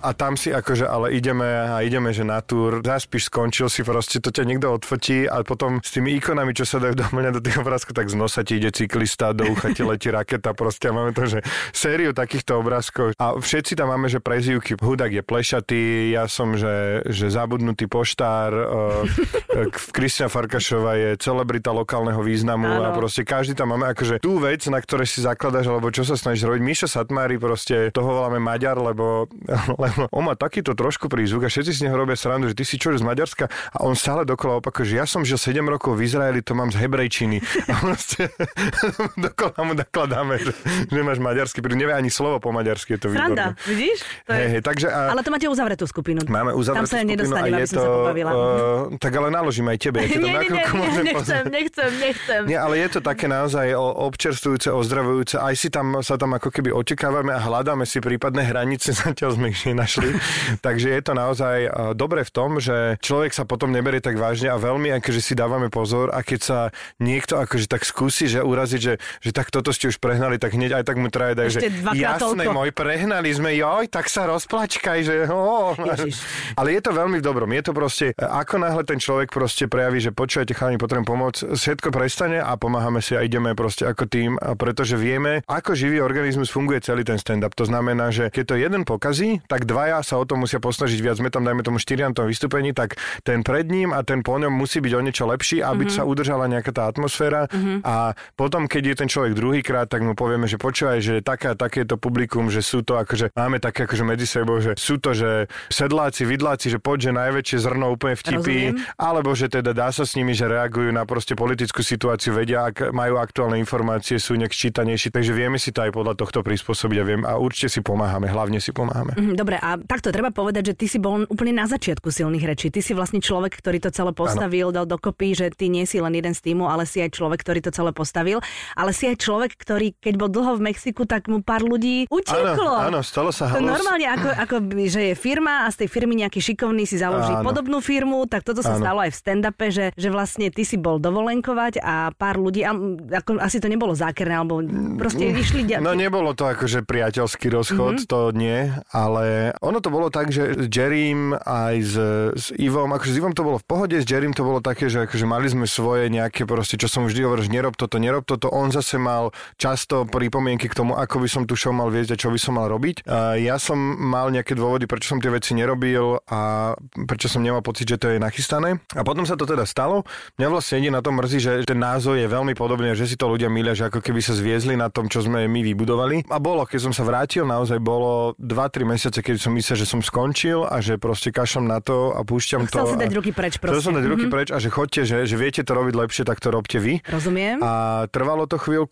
a 0.00 0.10
tam 0.16 0.40
si 0.40 0.48
akože, 0.48 0.88
ale 0.88 1.12
ideme 1.12 1.44
a 1.44 1.84
ideme, 1.84 2.08
že 2.16 2.24
na 2.24 2.40
túr, 2.40 2.80
zaspíš, 2.80 3.28
skončil 3.28 3.68
si, 3.68 3.84
proste 3.84 4.16
to 4.16 4.32
ťa 4.32 4.48
niekto 4.48 4.72
odfotí 4.72 5.28
a 5.28 5.44
potom 5.44 5.84
s 5.84 5.92
tými 5.92 6.16
ikonami, 6.16 6.56
čo 6.56 6.64
sa 6.64 6.80
dajú 6.80 7.04
doplňať 7.04 7.32
do 7.36 7.44
tých 7.44 7.60
obrázkov, 7.60 7.92
tak 7.92 8.08
z 8.08 8.16
nosa 8.16 8.40
ti 8.40 8.56
ide 8.56 8.72
cyklista, 8.72 9.36
do 9.36 9.57
ucha 9.58 9.74
ti 9.74 9.82
letí 9.82 10.08
raketa, 10.14 10.54
proste 10.54 10.88
a 10.88 10.94
máme 10.94 11.10
to, 11.10 11.26
že 11.26 11.38
sériu 11.74 12.14
takýchto 12.14 12.62
obrázkov. 12.62 13.18
A 13.18 13.34
všetci 13.34 13.74
tam 13.74 13.90
máme, 13.90 14.06
že 14.06 14.22
prezývky. 14.22 14.78
Hudák 14.78 15.10
je 15.10 15.22
plešatý, 15.26 16.14
ja 16.14 16.30
som, 16.30 16.54
že, 16.54 17.02
že 17.10 17.26
zabudnutý 17.28 17.90
poštár, 17.90 18.50
uh, 18.54 19.66
Kristina 19.90 20.30
Farkašová 20.30 20.94
je 20.94 21.10
celebrita 21.18 21.74
lokálneho 21.74 22.22
významu 22.22 22.70
ano. 22.70 22.86
a 22.86 22.88
proste 22.94 23.26
každý 23.26 23.58
tam 23.58 23.74
máme 23.74 23.90
akože 23.90 24.22
tú 24.22 24.38
vec, 24.38 24.62
na 24.70 24.78
ktorej 24.78 25.10
si 25.10 25.20
zakladaš, 25.26 25.66
alebo 25.66 25.90
čo 25.90 26.06
sa 26.06 26.14
snažíš 26.14 26.46
robiť. 26.46 26.62
Miša 26.62 26.88
Satmári 26.88 27.40
proste 27.40 27.90
toho 27.90 28.22
voláme 28.22 28.38
Maďar, 28.38 28.78
lebo, 28.78 29.26
lebo 29.82 30.06
on 30.14 30.22
má 30.22 30.38
takýto 30.38 30.78
trošku 30.78 31.10
prízvuk 31.10 31.48
a 31.48 31.50
všetci 31.50 31.82
z 31.82 31.82
neho 31.88 31.98
robia 31.98 32.14
srandu, 32.14 32.46
že 32.46 32.56
ty 32.56 32.62
si 32.62 32.78
čo 32.78 32.94
z 32.94 33.04
Maďarska 33.04 33.50
a 33.50 33.78
on 33.84 33.98
stále 33.98 34.22
dokola 34.22 34.62
opakuje, 34.62 34.94
že 34.94 34.98
ja 35.02 35.06
som 35.06 35.26
žil 35.26 35.36
7 35.38 35.62
rokov 35.66 35.98
v 35.98 36.06
Izraeli, 36.06 36.40
to 36.42 36.54
mám 36.54 36.70
z 36.70 36.80
hebrejčiny. 36.82 37.38
A 37.72 37.74
proste 37.82 38.30
dokola 39.38 39.60
mu 39.62 39.72
nakladáme, 39.78 40.34
že, 40.42 40.52
že 40.90 41.00
máš 41.06 41.22
maďarský 41.22 41.62
prízvuk. 41.62 41.78
Nevie 41.78 41.94
ani 41.94 42.10
slovo 42.10 42.42
po 42.42 42.50
maďarsky, 42.50 42.98
je 42.98 43.00
to 43.06 43.08
Sranda, 43.14 43.54
výborné. 43.54 43.70
vidíš? 43.70 43.98
To 44.26 44.30
je... 44.34 44.38
Hey, 44.38 44.48
hey, 44.50 44.60
takže, 44.62 44.86
a... 44.90 45.14
Ale 45.14 45.22
to 45.22 45.30
máte 45.30 45.46
uzavretú 45.46 45.84
skupinu. 45.86 46.26
Máme 46.26 46.50
uzavretú 46.58 46.90
Tam 46.90 46.90
sa 46.90 46.98
skupinu 47.06 47.22
aby 47.38 47.66
som 47.70 47.78
to, 47.78 47.82
sa 47.86 47.90
pobavila. 48.02 48.30
Uh, 48.34 48.98
tak 48.98 49.12
ale 49.14 49.28
naložím 49.30 49.70
aj 49.70 49.78
tebe. 49.78 49.98
Ja 50.02 50.08
nie, 50.18 50.18
nie, 50.18 50.48
nie, 50.50 50.64
nie, 50.66 51.02
nechcem, 51.14 51.42
nechcem, 51.46 51.90
nechcem. 52.02 52.40
Nie, 52.50 52.58
ale 52.58 52.82
je 52.82 52.88
to 52.98 53.00
také 53.00 53.30
naozaj 53.30 53.70
o- 53.78 54.10
občerstvujúce, 54.10 54.68
ozdravujúce. 54.74 55.34
Aj 55.38 55.54
si 55.54 55.70
tam, 55.70 56.02
sa 56.02 56.18
tam 56.18 56.34
ako 56.34 56.50
keby 56.50 56.74
očakávame 56.74 57.30
a 57.30 57.38
hľadáme 57.38 57.86
si 57.86 58.02
prípadné 58.02 58.42
hranice, 58.42 58.90
zatiaľ 59.06 59.38
sme 59.38 59.54
ich 59.54 59.62
nenašli. 59.62 60.18
Takže 60.66 60.90
je 60.90 61.02
to 61.04 61.12
naozaj 61.14 61.56
uh, 61.70 61.70
dobre 61.94 62.26
v 62.26 62.30
tom, 62.34 62.58
že 62.58 62.98
človek 62.98 63.30
sa 63.30 63.46
potom 63.46 63.70
neberie 63.70 64.02
tak 64.02 64.18
vážne 64.18 64.50
a 64.50 64.58
veľmi 64.58 64.90
akože 64.98 65.20
si 65.22 65.38
dávame 65.38 65.70
pozor 65.70 66.10
a 66.10 66.26
keď 66.26 66.40
sa 66.40 66.58
niekto 66.98 67.38
akože 67.38 67.70
tak 67.70 67.86
skúsi, 67.86 68.26
že 68.26 68.42
uraziť, 68.42 68.80
že, 68.80 68.94
že 69.22 69.27
tak 69.32 69.52
toto 69.52 69.70
ste 69.74 69.90
už 69.92 70.00
prehnali, 70.00 70.40
tak 70.40 70.54
hneď 70.54 70.80
aj 70.80 70.84
tak 70.86 70.96
mu 70.96 71.08
traje 71.12 71.34
dajú, 71.36 71.48
že 71.58 71.60
jasné, 71.94 72.44
toľko. 72.44 72.50
môj, 72.54 72.70
prehnali 72.72 73.30
sme, 73.32 73.54
joj, 73.58 73.90
tak 73.90 74.06
sa 74.08 74.28
rozplačkaj, 74.30 74.98
že 75.04 75.14
oh. 75.28 75.74
Ale 76.58 76.68
je 76.74 76.80
to 76.82 76.90
veľmi 76.94 77.18
v 77.20 77.24
dobrom. 77.24 77.50
Je 77.52 77.62
to 77.64 77.72
proste, 77.74 78.14
ako 78.16 78.62
náhle 78.62 78.82
ten 78.84 79.00
človek 79.00 79.32
proste 79.34 79.66
prejaví, 79.66 79.98
že 79.98 80.10
počujete, 80.14 80.54
chalani, 80.54 80.78
potrebujem 80.78 81.08
pomoc, 81.08 81.34
všetko 81.42 81.90
prestane 81.90 82.38
a 82.38 82.54
pomáhame 82.54 83.02
si 83.02 83.18
a 83.18 83.24
ideme 83.24 83.52
proste 83.58 83.88
ako 83.88 84.04
tým, 84.06 84.38
pretože 84.56 84.94
vieme, 84.94 85.42
ako 85.50 85.74
živý 85.74 85.98
organizmus 85.98 86.48
funguje 86.48 86.78
celý 86.84 87.02
ten 87.02 87.18
stand-up. 87.18 87.52
To 87.58 87.66
znamená, 87.66 88.14
že 88.14 88.30
keď 88.30 88.44
to 88.48 88.54
jeden 88.54 88.82
pokazí, 88.86 89.42
tak 89.50 89.66
dvaja 89.66 90.00
sa 90.00 90.16
o 90.16 90.24
to 90.24 90.38
musia 90.38 90.62
posnažiť 90.62 91.00
viac. 91.02 91.16
Sme 91.18 91.28
tam, 91.34 91.42
dajme 91.42 91.66
tomu, 91.66 91.82
štyria 91.82 92.06
na 92.06 92.14
tom 92.14 92.30
vystúpení, 92.30 92.70
tak 92.70 92.96
ten 93.26 93.42
pred 93.42 93.66
ním 93.66 93.90
a 93.90 94.06
ten 94.06 94.22
po 94.22 94.38
ňom 94.38 94.54
musí 94.54 94.78
byť 94.78 94.92
o 94.94 95.00
niečo 95.02 95.24
lepší, 95.26 95.60
aby 95.60 95.90
mm-hmm. 95.90 95.98
sa 95.98 96.06
udržala 96.06 96.46
nejaká 96.46 96.70
tá 96.70 96.86
atmosféra. 96.86 97.50
Mm-hmm. 97.50 97.82
A 97.82 98.14
potom, 98.38 98.70
keď 98.70 98.94
je 98.94 98.94
ten 98.94 99.08
človek 99.10 99.17
druhýkrát, 99.34 99.90
tak 99.90 100.06
mu 100.06 100.14
povieme, 100.14 100.46
že 100.46 100.60
počúvaj, 100.60 100.98
že 101.02 101.14
je 101.18 101.86
to 101.86 101.96
publikum, 101.98 102.50
že 102.50 102.62
sú 102.62 102.82
to 102.82 102.98
akože, 102.98 103.34
máme 103.34 103.62
také 103.62 103.86
akože 103.86 104.04
medzi 104.06 104.26
sebou, 104.26 104.58
že 104.58 104.74
sú 104.74 104.98
to, 104.98 105.14
že 105.14 105.46
sedláci, 105.70 106.26
vidláci, 106.26 106.70
že 106.70 106.82
poď, 106.82 107.10
že 107.10 107.12
najväčšie 107.14 107.58
zrno 107.62 107.94
úplne 107.94 108.18
Rozumiem. 108.18 108.74
alebo 108.98 109.30
že 109.34 109.46
teda 109.46 109.70
dá 109.70 109.88
sa 109.94 110.02
s 110.02 110.18
nimi, 110.18 110.34
že 110.34 110.50
reagujú 110.50 110.90
na 110.90 111.06
proste 111.06 111.38
politickú 111.38 111.82
situáciu, 111.82 112.34
vedia, 112.34 112.66
ak 112.68 112.90
majú 112.90 113.18
aktuálne 113.18 113.58
informácie, 113.58 114.18
sú 114.18 114.34
nejak 114.34 114.52
čítanejší, 114.54 115.14
takže 115.14 115.32
vieme 115.32 115.56
si 115.56 115.70
to 115.70 115.86
aj 115.86 115.94
podľa 115.94 116.14
tohto 116.18 116.42
prispôsobiť 116.44 116.98
a 116.98 117.04
viem 117.06 117.22
a 117.24 117.38
určite 117.40 117.72
si 117.72 117.80
pomáhame, 117.80 118.28
hlavne 118.28 118.58
si 118.58 118.70
pomáhame. 118.74 119.16
Mhm, 119.16 119.34
Dobre, 119.38 119.56
a 119.56 119.78
takto 119.78 120.12
treba 120.12 120.34
povedať, 120.34 120.72
že 120.72 120.74
ty 120.74 120.86
si 120.90 120.98
bol 120.98 121.24
úplne 121.30 121.54
na 121.56 121.66
začiatku 121.70 122.10
silných 122.12 122.44
rečí. 122.44 122.68
Ty 122.68 122.80
si 122.84 122.92
vlastne 122.92 123.22
človek, 123.22 123.56
ktorý 123.56 123.78
to 123.80 123.90
celé 123.94 124.12
postavil, 124.12 124.74
dal 124.74 124.84
dokopy, 124.84 125.32
že 125.32 125.46
ty 125.54 125.72
nie 125.72 125.88
si 125.88 126.02
len 126.02 126.12
jeden 126.12 126.34
z 126.36 126.40
týmu, 126.52 126.68
ale 126.68 126.84
si 126.84 127.00
aj 127.00 127.16
človek, 127.16 127.40
ktorý 127.40 127.64
to 127.64 127.70
celé 127.72 127.90
postavil. 127.96 128.44
Ale 128.76 128.92
si 128.92 129.07
aj 129.08 129.16
človek, 129.18 129.50
ktorý 129.54 129.96
keď 129.96 130.14
bol 130.14 130.28
dlho 130.28 130.56
v 130.56 130.68
Mexiku, 130.68 131.04
tak 131.04 131.26
mu 131.26 131.40
pár 131.40 131.62
ľudí 131.62 132.06
utieklo. 132.08 132.72
Áno, 132.78 132.88
áno, 132.88 133.00
stalo 133.00 133.30
sa 133.30 133.48
To 133.48 133.58
halus. 133.58 133.68
normálne, 133.68 134.06
ako, 134.06 134.28
ako, 134.28 134.54
že 134.84 135.00
je 135.10 135.14
firma 135.14 135.64
a 135.64 135.72
z 135.72 135.84
tej 135.84 135.88
firmy 135.88 136.14
nejaký 136.16 136.38
šikovný 136.38 136.84
si 136.84 136.96
založí 136.96 137.32
Áno. 137.32 137.42
podobnú 137.42 137.78
firmu, 137.78 138.24
tak 138.24 138.42
toto 138.42 138.60
sa 138.60 138.76
Áno. 138.76 138.82
stalo 138.82 138.98
aj 139.02 139.10
v 139.10 139.18
stand-upe, 139.18 139.66
že, 139.70 139.86
že 139.94 140.08
vlastne 140.08 140.50
ty 140.50 140.62
si 140.62 140.76
bol 140.76 140.98
dovolenkovať 140.98 141.80
a 141.80 142.10
pár 142.12 142.36
ľudí, 142.36 142.62
a, 142.62 142.72
ako, 143.14 143.40
asi 143.40 143.58
to 143.58 143.66
nebolo 143.66 143.94
zákerné, 143.94 144.34
alebo 144.36 144.60
proste 144.96 145.32
išli... 145.32 145.64
ďa- 145.64 145.80
No 145.80 145.94
nebolo 145.94 146.34
to 146.34 146.44
akože 146.44 146.84
priateľský 146.84 147.48
rozchod, 147.48 148.04
mm-hmm. 148.04 148.10
to 148.10 148.18
nie, 148.34 148.68
ale 148.90 149.54
ono 149.62 149.78
to 149.80 149.88
bolo 149.88 150.10
tak, 150.10 150.28
že 150.28 150.54
s 150.54 150.66
Jerrym 150.68 151.32
aj 151.38 151.74
s, 151.80 151.94
s 152.34 152.46
Ivom, 152.54 152.90
akože 152.92 153.12
s 153.14 153.18
Ivom 153.18 153.32
to 153.32 153.46
bolo 153.46 153.56
v 153.56 153.66
pohode, 153.66 153.96
s 153.96 154.04
Jerrym 154.04 154.34
to 154.34 154.42
bolo 154.42 154.60
také, 154.60 154.90
že 154.90 155.06
akože 155.06 155.24
mali 155.24 155.46
sme 155.48 155.64
svoje 155.64 156.10
nejaké 156.10 156.44
proste, 156.44 156.76
čo 156.76 156.90
som 156.90 157.06
vždy 157.06 157.22
hovoril, 157.22 157.46
že 157.46 157.54
nerob 157.54 157.78
toto, 157.78 157.96
nerob 157.96 158.26
toto, 158.26 158.50
on 158.50 158.68
zase 158.68 158.97
mal 158.98 159.22
často 159.56 160.04
pripomienky 160.04 160.66
k 160.66 160.74
tomu, 160.74 160.92
ako 160.92 161.18
by 161.18 161.28
som 161.28 161.42
tu 161.42 161.54
show 161.54 161.70
mal 161.70 161.88
viesť 161.88 162.12
a 162.12 162.18
čo 162.18 162.28
by 162.28 162.36
som 162.36 162.54
mal 162.54 162.66
robiť. 162.66 163.06
Ja 163.38 163.56
som 163.56 163.78
mal 163.96 164.28
nejaké 164.28 164.52
dôvody, 164.52 164.84
prečo 164.84 165.08
som 165.08 165.18
tie 165.18 165.28
veci 165.28 165.52
nerobil 165.52 166.20
a 166.24 166.72
prečo 167.00 167.26
som 167.26 167.40
nemal 167.40 167.60
pocit, 167.60 167.86
že 167.86 167.96
to 167.96 168.08
je 168.08 168.18
nachystané. 168.18 168.82
A 168.92 169.02
potom 169.02 169.22
sa 169.22 169.34
to 169.34 169.44
teda 169.44 169.62
stalo. 169.64 170.02
Mňa 170.36 170.48
vlastne 170.48 170.74
jediné 170.76 170.94
na 170.94 171.04
tom 171.04 171.14
mrzí, 171.14 171.38
že 171.38 171.52
ten 171.62 171.76
názov 171.76 172.14
je 172.14 172.26
veľmi 172.26 172.52
podobný, 172.52 172.92
že 172.92 173.04
si 173.04 173.14
to 173.14 173.26
ľudia 173.26 173.46
milia, 173.46 173.72
že 173.72 173.86
ako 173.86 174.00
keby 174.00 174.18
sa 174.18 174.32
zviezli 174.32 174.74
na 174.74 174.88
tom, 174.88 175.06
čo 175.06 175.20
sme 175.20 175.44
my 175.44 175.60
vybudovali. 175.64 176.26
A 176.26 176.38
bolo, 176.38 176.64
keď 176.64 176.80
som 176.80 176.92
sa 176.92 177.02
vrátil, 177.02 177.44
naozaj 177.44 177.78
bolo 177.78 178.34
2-3 178.36 178.50
mesiace, 178.84 179.18
keď 179.18 179.36
som 179.38 179.52
myslel, 179.52 179.76
že 179.76 179.86
som 179.86 180.00
skončil 180.00 180.64
a 180.64 180.78
že 180.78 180.96
proste 180.96 181.28
kašlem 181.28 181.64
na 181.64 181.78
to 181.78 182.10
a 182.10 182.22
púšťam 182.22 182.64
Chcel 182.64 182.82
to. 182.82 182.90
si 182.90 182.98
dať 182.98 183.12
ruky 183.12 183.30
preč 183.30 183.52
Chcel 183.54 183.68
som 183.78 183.92
proste. 183.92 183.96
dať 183.96 184.06
ruky 184.06 184.24
Mhm. 184.24 184.32
preč 184.32 184.48
a 184.48 184.58
že 184.58 184.68
chodte, 184.68 185.00
že, 185.02 185.22
že 185.22 185.36
viete 185.36 185.60
to 185.60 185.70
robiť 185.70 185.94
lepšie, 185.94 186.22
tak 186.22 186.38
to 186.38 186.48
robte 186.48 186.76
vy. 186.76 187.04
Rozumiem. 187.04 187.60
A 187.60 187.72
trvalo 188.08 188.44
to 188.44 188.56
chvíľku, 188.56 188.87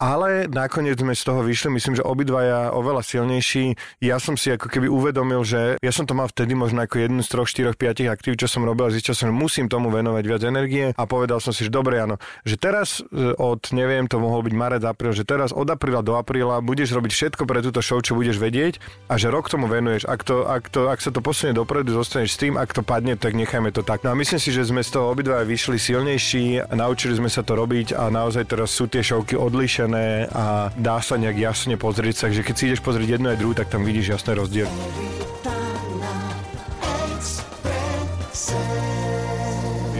ale 0.00 0.48
nakoniec 0.48 0.96
sme 0.96 1.12
z 1.12 1.22
toho 1.22 1.44
vyšli, 1.44 1.76
myslím, 1.76 1.94
že 2.00 2.04
obidvaja 2.06 2.72
oveľa 2.72 3.04
silnejší. 3.04 3.76
Ja 4.00 4.16
som 4.16 4.40
si 4.40 4.50
ako 4.50 4.72
keby 4.72 4.88
uvedomil, 4.88 5.44
že 5.44 5.76
ja 5.78 5.92
som 5.92 6.08
to 6.08 6.16
mal 6.16 6.26
vtedy 6.30 6.56
možno 6.56 6.80
ako 6.82 7.04
jednu 7.04 7.20
z 7.20 7.28
troch, 7.28 7.48
štyroch, 7.48 7.76
piatich 7.76 8.08
aktív, 8.08 8.40
čo 8.40 8.48
som 8.48 8.64
robil 8.64 8.88
a 8.88 8.94
zistil 8.94 9.12
som, 9.12 9.30
že 9.30 9.34
musím 9.34 9.66
tomu 9.68 9.92
venovať 9.92 10.24
viac 10.24 10.42
energie 10.46 10.86
a 10.94 11.02
povedal 11.04 11.38
som 11.38 11.52
si, 11.52 11.66
že 11.66 11.72
dobre, 11.72 12.00
áno, 12.00 12.16
že 12.42 12.56
teraz 12.56 13.04
e, 13.04 13.36
od, 13.36 13.60
neviem, 13.76 14.08
to 14.08 14.16
mohol 14.16 14.40
byť 14.40 14.54
marec, 14.54 14.82
apríl, 14.82 15.12
že 15.12 15.26
teraz 15.26 15.52
od 15.52 15.68
apríla 15.68 16.00
do 16.00 16.16
apríla 16.16 16.64
budeš 16.64 16.94
robiť 16.96 17.12
všetko 17.12 17.42
pre 17.44 17.60
túto 17.60 17.84
show, 17.84 18.00
čo 18.00 18.16
budeš 18.16 18.40
vedieť 18.40 18.80
a 19.10 19.20
že 19.20 19.28
rok 19.28 19.50
tomu 19.50 19.68
venuješ. 19.68 20.08
Ak, 20.08 20.24
to, 20.24 20.46
ak, 20.48 20.72
to, 20.72 20.88
ak 20.88 21.00
sa 21.02 21.10
to 21.12 21.20
posunie 21.20 21.52
dopredu, 21.52 21.92
zostaneš 21.92 22.36
s 22.36 22.40
tým, 22.40 22.54
ak 22.56 22.72
to 22.72 22.80
padne, 22.80 23.18
tak 23.18 23.36
nechajme 23.36 23.68
to 23.74 23.82
tak. 23.82 24.06
No 24.06 24.12
a 24.12 24.18
myslím 24.18 24.40
si, 24.40 24.54
že 24.54 24.64
sme 24.64 24.80
z 24.80 24.94
toho 24.94 25.10
obidva 25.10 25.42
vyšli 25.44 25.76
silnejší, 25.76 26.72
naučili 26.72 27.18
sme 27.18 27.28
sa 27.28 27.42
to 27.44 27.58
robiť 27.58 27.96
a 27.96 28.08
naozaj 28.08 28.44
teraz 28.48 28.72
sú 28.72 28.86
tie 28.86 29.04
šovky 29.34 29.36
odlišené 29.36 30.30
a 30.30 30.70
dá 30.78 31.02
sa 31.02 31.18
nejak 31.18 31.36
jasne 31.36 31.74
pozrieť 31.74 32.14
sa, 32.14 32.22
takže 32.30 32.46
keď 32.46 32.54
si 32.54 32.66
ideš 32.70 32.82
pozrieť 32.86 33.18
jednu 33.18 33.34
aj 33.34 33.38
druhú, 33.42 33.54
tak 33.54 33.68
tam 33.68 33.82
vidíš 33.82 34.14
jasný 34.14 34.38
rozdiel. 34.38 34.70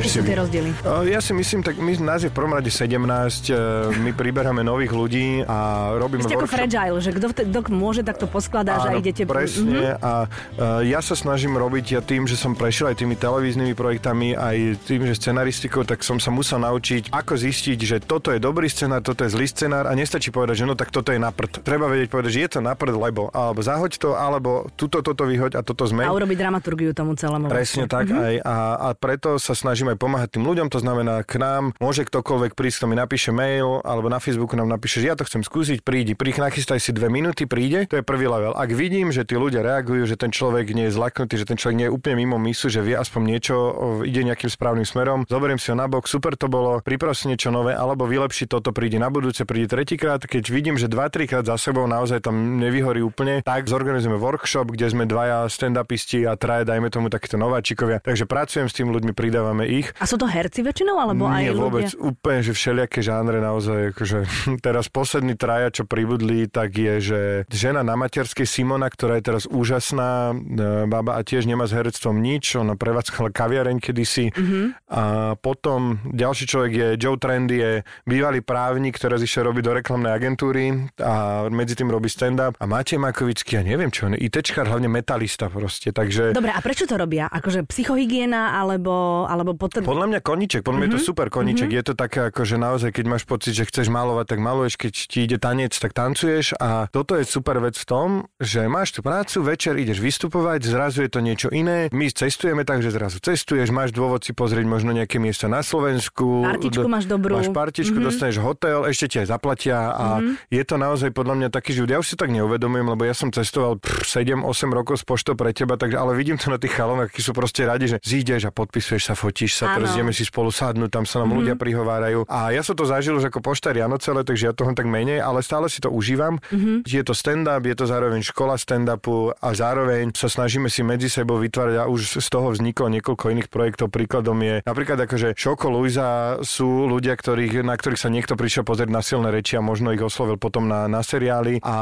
Aké 0.04 0.10
sú 0.10 0.20
tie 0.20 0.36
rozdiely? 0.36 0.70
O, 0.84 1.02
Ja 1.04 1.18
si 1.18 1.32
myslím, 1.32 1.60
tak 1.60 1.74
my, 1.76 1.96
nás 1.98 2.20
je 2.20 2.28
v 2.28 2.34
prvom 2.34 2.52
rade 2.52 2.68
17, 2.68 3.00
e, 3.46 3.56
my 3.98 4.12
priberáme 4.12 4.60
nových 4.60 4.92
ľudí 4.92 5.40
a 5.42 5.56
robíme 5.96 6.20
Ste 6.20 6.34
ako 6.34 6.44
workshop- 6.44 6.60
fragile, 6.60 6.98
že 6.98 7.10
kto, 7.10 7.26
kto 7.32 7.70
môže, 7.70 8.00
tak 8.00 8.16
to 8.16 8.26
poskladáš 8.26 8.84
a 8.84 8.90
Áno, 8.90 9.00
idete... 9.00 9.24
presne. 9.24 9.96
A 9.96 10.26
uh, 10.26 10.84
ja 10.84 11.00
sa 11.00 11.14
snažím 11.14 11.54
robiť 11.54 11.86
ja 11.90 12.00
tým, 12.00 12.24
že 12.24 12.34
som 12.34 12.52
prešiel 12.52 12.92
aj 12.92 13.00
tými 13.00 13.14
televíznymi 13.14 13.72
projektami, 13.72 14.34
aj 14.34 14.56
tým, 14.84 15.04
že 15.04 15.16
scenaristikou, 15.16 15.82
tak 15.82 16.00
som 16.00 16.16
sa 16.16 16.28
musel 16.28 16.60
naučiť, 16.60 17.08
ako 17.08 17.32
zistiť, 17.32 17.78
že 17.78 17.96
toto 17.98 18.28
je 18.28 18.38
dobrý 18.38 18.66
scenár, 18.66 19.00
toto 19.00 19.22
je 19.22 19.30
zlý 19.30 19.46
scenár 19.46 19.86
a 19.86 19.92
nestačí 19.92 20.28
povedať, 20.28 20.60
že 20.60 20.66
no 20.66 20.74
tak 20.74 20.90
toto 20.90 21.08
je 21.08 21.18
na 21.18 21.30
prd. 21.30 21.62
Treba 21.62 21.86
vedieť 21.86 22.08
povedať, 22.08 22.30
že 22.30 22.40
je 22.42 22.50
to 22.50 22.60
na 22.60 22.74
prd, 22.74 22.92
lebo 22.92 23.30
alebo 23.30 23.60
zahoď 23.60 23.96
to, 23.96 24.12
alebo 24.12 24.50
tuto, 24.74 25.00
toto 25.00 25.24
vyhoď 25.24 25.56
a 25.56 25.62
toto 25.62 25.84
zmeň. 25.84 26.04
A 26.04 26.12
urobiť 26.12 26.36
dramaturgiu 26.36 26.90
tomu 26.92 27.14
celému. 27.14 27.48
Presne 27.48 27.86
tak 27.86 28.04
Mhm. 28.04 28.16
aj 28.16 28.34
a, 28.38 28.56
a 28.76 28.88
preto 28.92 29.38
sa 29.38 29.54
snažím 29.54 29.93
chceme 29.94 30.10
pomáhať 30.10 30.34
tým 30.34 30.44
ľuďom, 30.50 30.74
to 30.74 30.82
znamená 30.82 31.22
k 31.22 31.38
nám 31.38 31.70
môže 31.78 32.02
ktokoľvek 32.02 32.58
prísť, 32.58 32.82
kto 32.82 32.86
mi 32.90 32.98
napíše 32.98 33.30
mail 33.30 33.78
alebo 33.86 34.10
na 34.10 34.18
Facebooku 34.18 34.58
nám 34.58 34.66
napíše, 34.66 34.98
že 34.98 35.06
ja 35.06 35.14
to 35.14 35.22
chcem 35.22 35.46
skúsiť, 35.46 35.86
prídi, 35.86 36.18
príď, 36.18 36.50
nachystaj 36.50 36.82
si 36.82 36.90
dve 36.90 37.06
minúty, 37.06 37.46
príde, 37.46 37.86
to 37.86 38.02
je 38.02 38.04
prvý 38.04 38.26
level. 38.26 38.58
Ak 38.58 38.74
vidím, 38.74 39.14
že 39.14 39.22
tí 39.22 39.38
ľudia 39.38 39.62
reagujú, 39.62 40.02
že 40.10 40.18
ten 40.18 40.34
človek 40.34 40.74
nie 40.74 40.90
je 40.90 40.98
zlaknutý, 40.98 41.38
že 41.38 41.46
ten 41.46 41.54
človek 41.54 41.76
nie 41.78 41.86
je 41.86 41.94
úplne 41.94 42.26
mimo 42.26 42.42
misu, 42.42 42.66
že 42.66 42.82
vie 42.82 42.98
aspoň 42.98 43.22
niečo, 43.22 43.54
ide 44.02 44.26
nejakým 44.26 44.50
správnym 44.50 44.82
smerom, 44.82 45.22
zoberiem 45.30 45.62
si 45.62 45.70
ho 45.70 45.78
na 45.78 45.86
bok, 45.86 46.10
super 46.10 46.34
to 46.34 46.50
bolo, 46.50 46.82
priprav 46.82 47.14
si 47.14 47.30
niečo 47.30 47.54
nové, 47.54 47.78
alebo 47.78 48.10
vylepšiť 48.10 48.50
toto, 48.50 48.74
príde 48.74 48.98
na 48.98 49.14
budúce, 49.14 49.46
príde 49.46 49.70
tretíkrát, 49.70 50.26
keď 50.26 50.50
vidím, 50.50 50.74
že 50.74 50.90
dva, 50.90 51.06
trikrát 51.06 51.46
za 51.46 51.54
sebou 51.54 51.86
naozaj 51.86 52.26
tam 52.26 52.58
nevyhorí 52.58 52.98
úplne, 52.98 53.46
tak 53.46 53.70
zorganizujeme 53.70 54.18
workshop, 54.18 54.74
kde 54.74 54.90
sme 54.90 55.04
dvaja 55.06 55.46
stand-upisti 55.46 56.26
a 56.26 56.34
traje, 56.34 56.66
dajme 56.66 56.90
tomu 56.90 57.06
takíto 57.12 57.38
nováčikovia. 57.38 58.02
Takže 58.02 58.26
pracujem 58.26 58.66
s 58.66 58.74
tým 58.74 58.90
ľuďmi, 58.90 59.12
pridávame 59.12 59.68
ich. 59.68 59.83
A 59.98 60.04
sú 60.04 60.16
to 60.16 60.26
herci 60.28 60.64
väčšinou, 60.64 60.96
alebo 60.96 61.28
Nie, 61.28 61.50
aj 61.50 61.56
vôbec, 61.56 61.88
ľudia? 61.90 62.00
úplne, 62.00 62.40
že 62.40 62.52
všelijaké 62.56 63.00
žánre 63.04 63.38
naozaj, 63.38 63.96
akože 63.96 64.18
teraz 64.66 64.88
posledný 64.88 65.34
traja, 65.34 65.70
čo 65.70 65.84
pribudli, 65.84 66.46
tak 66.48 66.74
je, 66.76 66.94
že 67.00 67.20
žena 67.50 67.84
na 67.84 67.94
materskej 67.94 68.46
Simona, 68.46 68.88
ktorá 68.88 69.18
je 69.20 69.24
teraz 69.24 69.44
úžasná 69.48 70.32
e, 70.32 70.88
baba 70.88 71.18
a 71.18 71.20
tiež 71.22 71.46
nemá 71.48 71.68
s 71.68 71.76
herectvom 71.76 72.18
nič, 72.18 72.56
ona 72.58 72.78
prevádzkala 72.78 73.30
kaviareň 73.34 73.78
kedysi 73.82 74.30
mm-hmm. 74.30 74.64
a 74.90 75.02
potom 75.38 76.00
ďalší 76.10 76.44
človek 76.46 76.72
je 76.72 76.88
Joe 77.00 77.18
Trendy, 77.18 77.56
je 77.58 77.72
bývalý 78.06 78.40
právnik, 78.44 78.96
ktorý 78.96 79.20
išiel 79.20 79.50
robiť 79.50 79.62
do 79.62 79.72
reklamnej 79.76 80.12
agentúry 80.12 80.90
a 81.00 81.46
medzi 81.48 81.78
tým 81.78 81.90
robí 81.90 82.10
stand-up 82.10 82.56
a 82.58 82.64
Matej 82.64 83.00
Makovický, 83.00 83.60
ja 83.60 83.62
neviem 83.62 83.90
čo, 83.90 84.06
on 84.10 84.16
je 84.18 84.24
ITčkár, 84.26 84.66
hlavne 84.68 84.90
metalista 84.90 85.46
proste, 85.48 85.90
takže... 85.94 86.34
Dobre, 86.34 86.50
a 86.50 86.60
prečo 86.60 86.84
to 86.84 86.98
robia? 86.98 87.30
Akože 87.30 87.66
psychohygiena, 87.66 88.58
alebo, 88.58 89.24
alebo 89.26 89.54
potr... 89.74 89.86
Podľa 89.86 90.06
mňa 90.10 90.20
koníček, 90.22 90.60
podľa 90.62 90.78
mňa 90.78 90.86
mm-hmm. 90.86 91.00
je 91.00 91.04
to 91.04 91.10
super 91.10 91.26
koníček. 91.32 91.68
Mm-hmm. 91.70 91.80
Je 91.82 91.88
to 91.90 91.94
také 91.98 92.18
ako, 92.30 92.42
že 92.46 92.56
naozaj, 92.60 92.90
keď 92.94 93.04
máš 93.10 93.24
pocit, 93.26 93.52
že 93.56 93.64
chceš 93.66 93.90
malovať, 93.90 94.26
tak 94.30 94.38
maluješ, 94.38 94.74
keď 94.78 94.92
ti 94.94 95.18
ide 95.26 95.38
tanec, 95.40 95.74
tak 95.74 95.90
tancuješ 95.90 96.54
a 96.62 96.86
toto 96.92 97.18
je 97.18 97.24
super 97.26 97.58
vec 97.58 97.74
v 97.74 97.86
tom, 97.86 98.08
že 98.38 98.66
máš 98.70 98.94
tú 98.94 99.00
prácu, 99.02 99.42
večer 99.42 99.74
ideš 99.74 99.98
vystupovať, 99.98 100.60
zrazu 100.62 101.02
je 101.02 101.10
to 101.10 101.20
niečo 101.24 101.48
iné. 101.50 101.90
My 101.90 102.06
cestujeme 102.12 102.62
tak, 102.62 102.84
že 102.84 102.94
zrazu 102.94 103.18
cestuješ, 103.18 103.74
máš 103.74 103.90
dôvod 103.90 104.22
si 104.22 104.36
pozrieť 104.36 104.66
možno 104.68 104.94
nejaké 104.94 105.18
miesta 105.18 105.50
na 105.50 105.64
Slovensku. 105.64 106.44
Partičku 106.44 106.86
máš 106.86 107.08
dobrú. 107.08 107.40
Máš 107.40 107.50
partičku, 107.50 107.96
mm-hmm. 107.96 108.08
dostaneš 108.12 108.36
hotel, 108.44 108.86
ešte 108.86 109.06
ti 109.10 109.16
aj 109.24 109.32
zaplatia 109.32 109.94
a 109.94 110.06
mm-hmm. 110.20 110.52
je 110.52 110.62
to 110.62 110.74
naozaj 110.76 111.10
podľa 111.10 111.34
mňa 111.40 111.48
taký 111.48 111.74
život. 111.74 111.90
Ja 111.90 111.98
už 112.00 112.14
si 112.14 112.16
tak 112.20 112.30
neuvedomujem, 112.30 112.86
lebo 112.86 113.02
ja 113.02 113.16
som 113.16 113.32
cestoval 113.32 113.80
7-8 113.80 114.44
rokov 114.70 115.00
z 115.00 115.04
poštou 115.08 115.34
pre 115.34 115.56
teba, 115.56 115.80
takže 115.80 115.96
ale 115.96 116.12
vidím 116.14 116.36
to 116.36 116.52
na 116.52 116.58
tých 116.60 116.76
chalonoch, 116.76 117.08
akí 117.08 117.24
sú 117.24 117.32
proste 117.32 117.64
radi, 117.64 117.96
že 117.96 117.98
zídeš 118.04 118.48
a 118.48 118.50
podpisuješ 118.52 119.02
sa, 119.10 119.14
fotíš 119.16 119.62
sa, 119.62 119.63
teraz 119.72 119.96
ideme 119.96 120.12
si 120.12 120.28
spolu 120.28 120.52
sadnúť, 120.52 120.90
tam 120.92 121.04
sa 121.08 121.22
nám 121.22 121.32
mm-hmm. 121.32 121.38
ľudia 121.40 121.54
prihovárajú. 121.56 122.20
A 122.28 122.52
ja 122.52 122.60
som 122.60 122.76
to 122.76 122.84
zažil 122.84 123.16
už 123.16 123.32
ako 123.32 123.40
poštár 123.40 123.74
Janocele, 123.74 124.26
takže 124.26 124.50
ja 124.50 124.52
toho 124.52 124.76
tak 124.76 124.84
menej, 124.84 125.24
ale 125.24 125.40
stále 125.40 125.72
si 125.72 125.80
to 125.80 125.88
užívam. 125.88 126.42
Mm-hmm. 126.52 126.84
Je 126.84 127.02
to 127.02 127.14
stand-up, 127.16 127.64
je 127.64 127.76
to 127.76 127.86
zároveň 127.88 128.20
škola 128.20 128.58
stand-upu 128.60 129.32
a 129.32 129.48
zároveň 129.54 130.12
sa 130.12 130.28
snažíme 130.28 130.68
si 130.68 130.84
medzi 130.84 131.08
sebou 131.08 131.40
vytvárať 131.40 131.76
a 131.80 131.88
už 131.88 132.20
z 132.20 132.28
toho 132.28 132.52
vzniklo 132.52 132.90
niekoľko 132.90 133.32
iných 133.32 133.48
projektov. 133.48 133.88
Príkladom 133.94 134.38
je 134.42 134.60
napríklad 134.66 134.98
akože 135.06 135.38
Šoko 135.38 135.70
Luisa 135.70 136.38
sú 136.42 136.90
ľudia, 136.90 137.14
ktorých, 137.14 137.62
na 137.62 137.74
ktorých 137.78 138.00
sa 138.00 138.10
niekto 138.10 138.34
prišiel 138.34 138.66
pozrieť 138.66 138.90
na 138.90 139.00
silné 139.00 139.30
reči 139.30 139.54
a 139.54 139.62
možno 139.64 139.94
ich 139.94 140.02
oslovil 140.02 140.36
potom 140.36 140.66
na, 140.66 140.90
na 140.90 141.00
seriály 141.04 141.62
a 141.62 141.76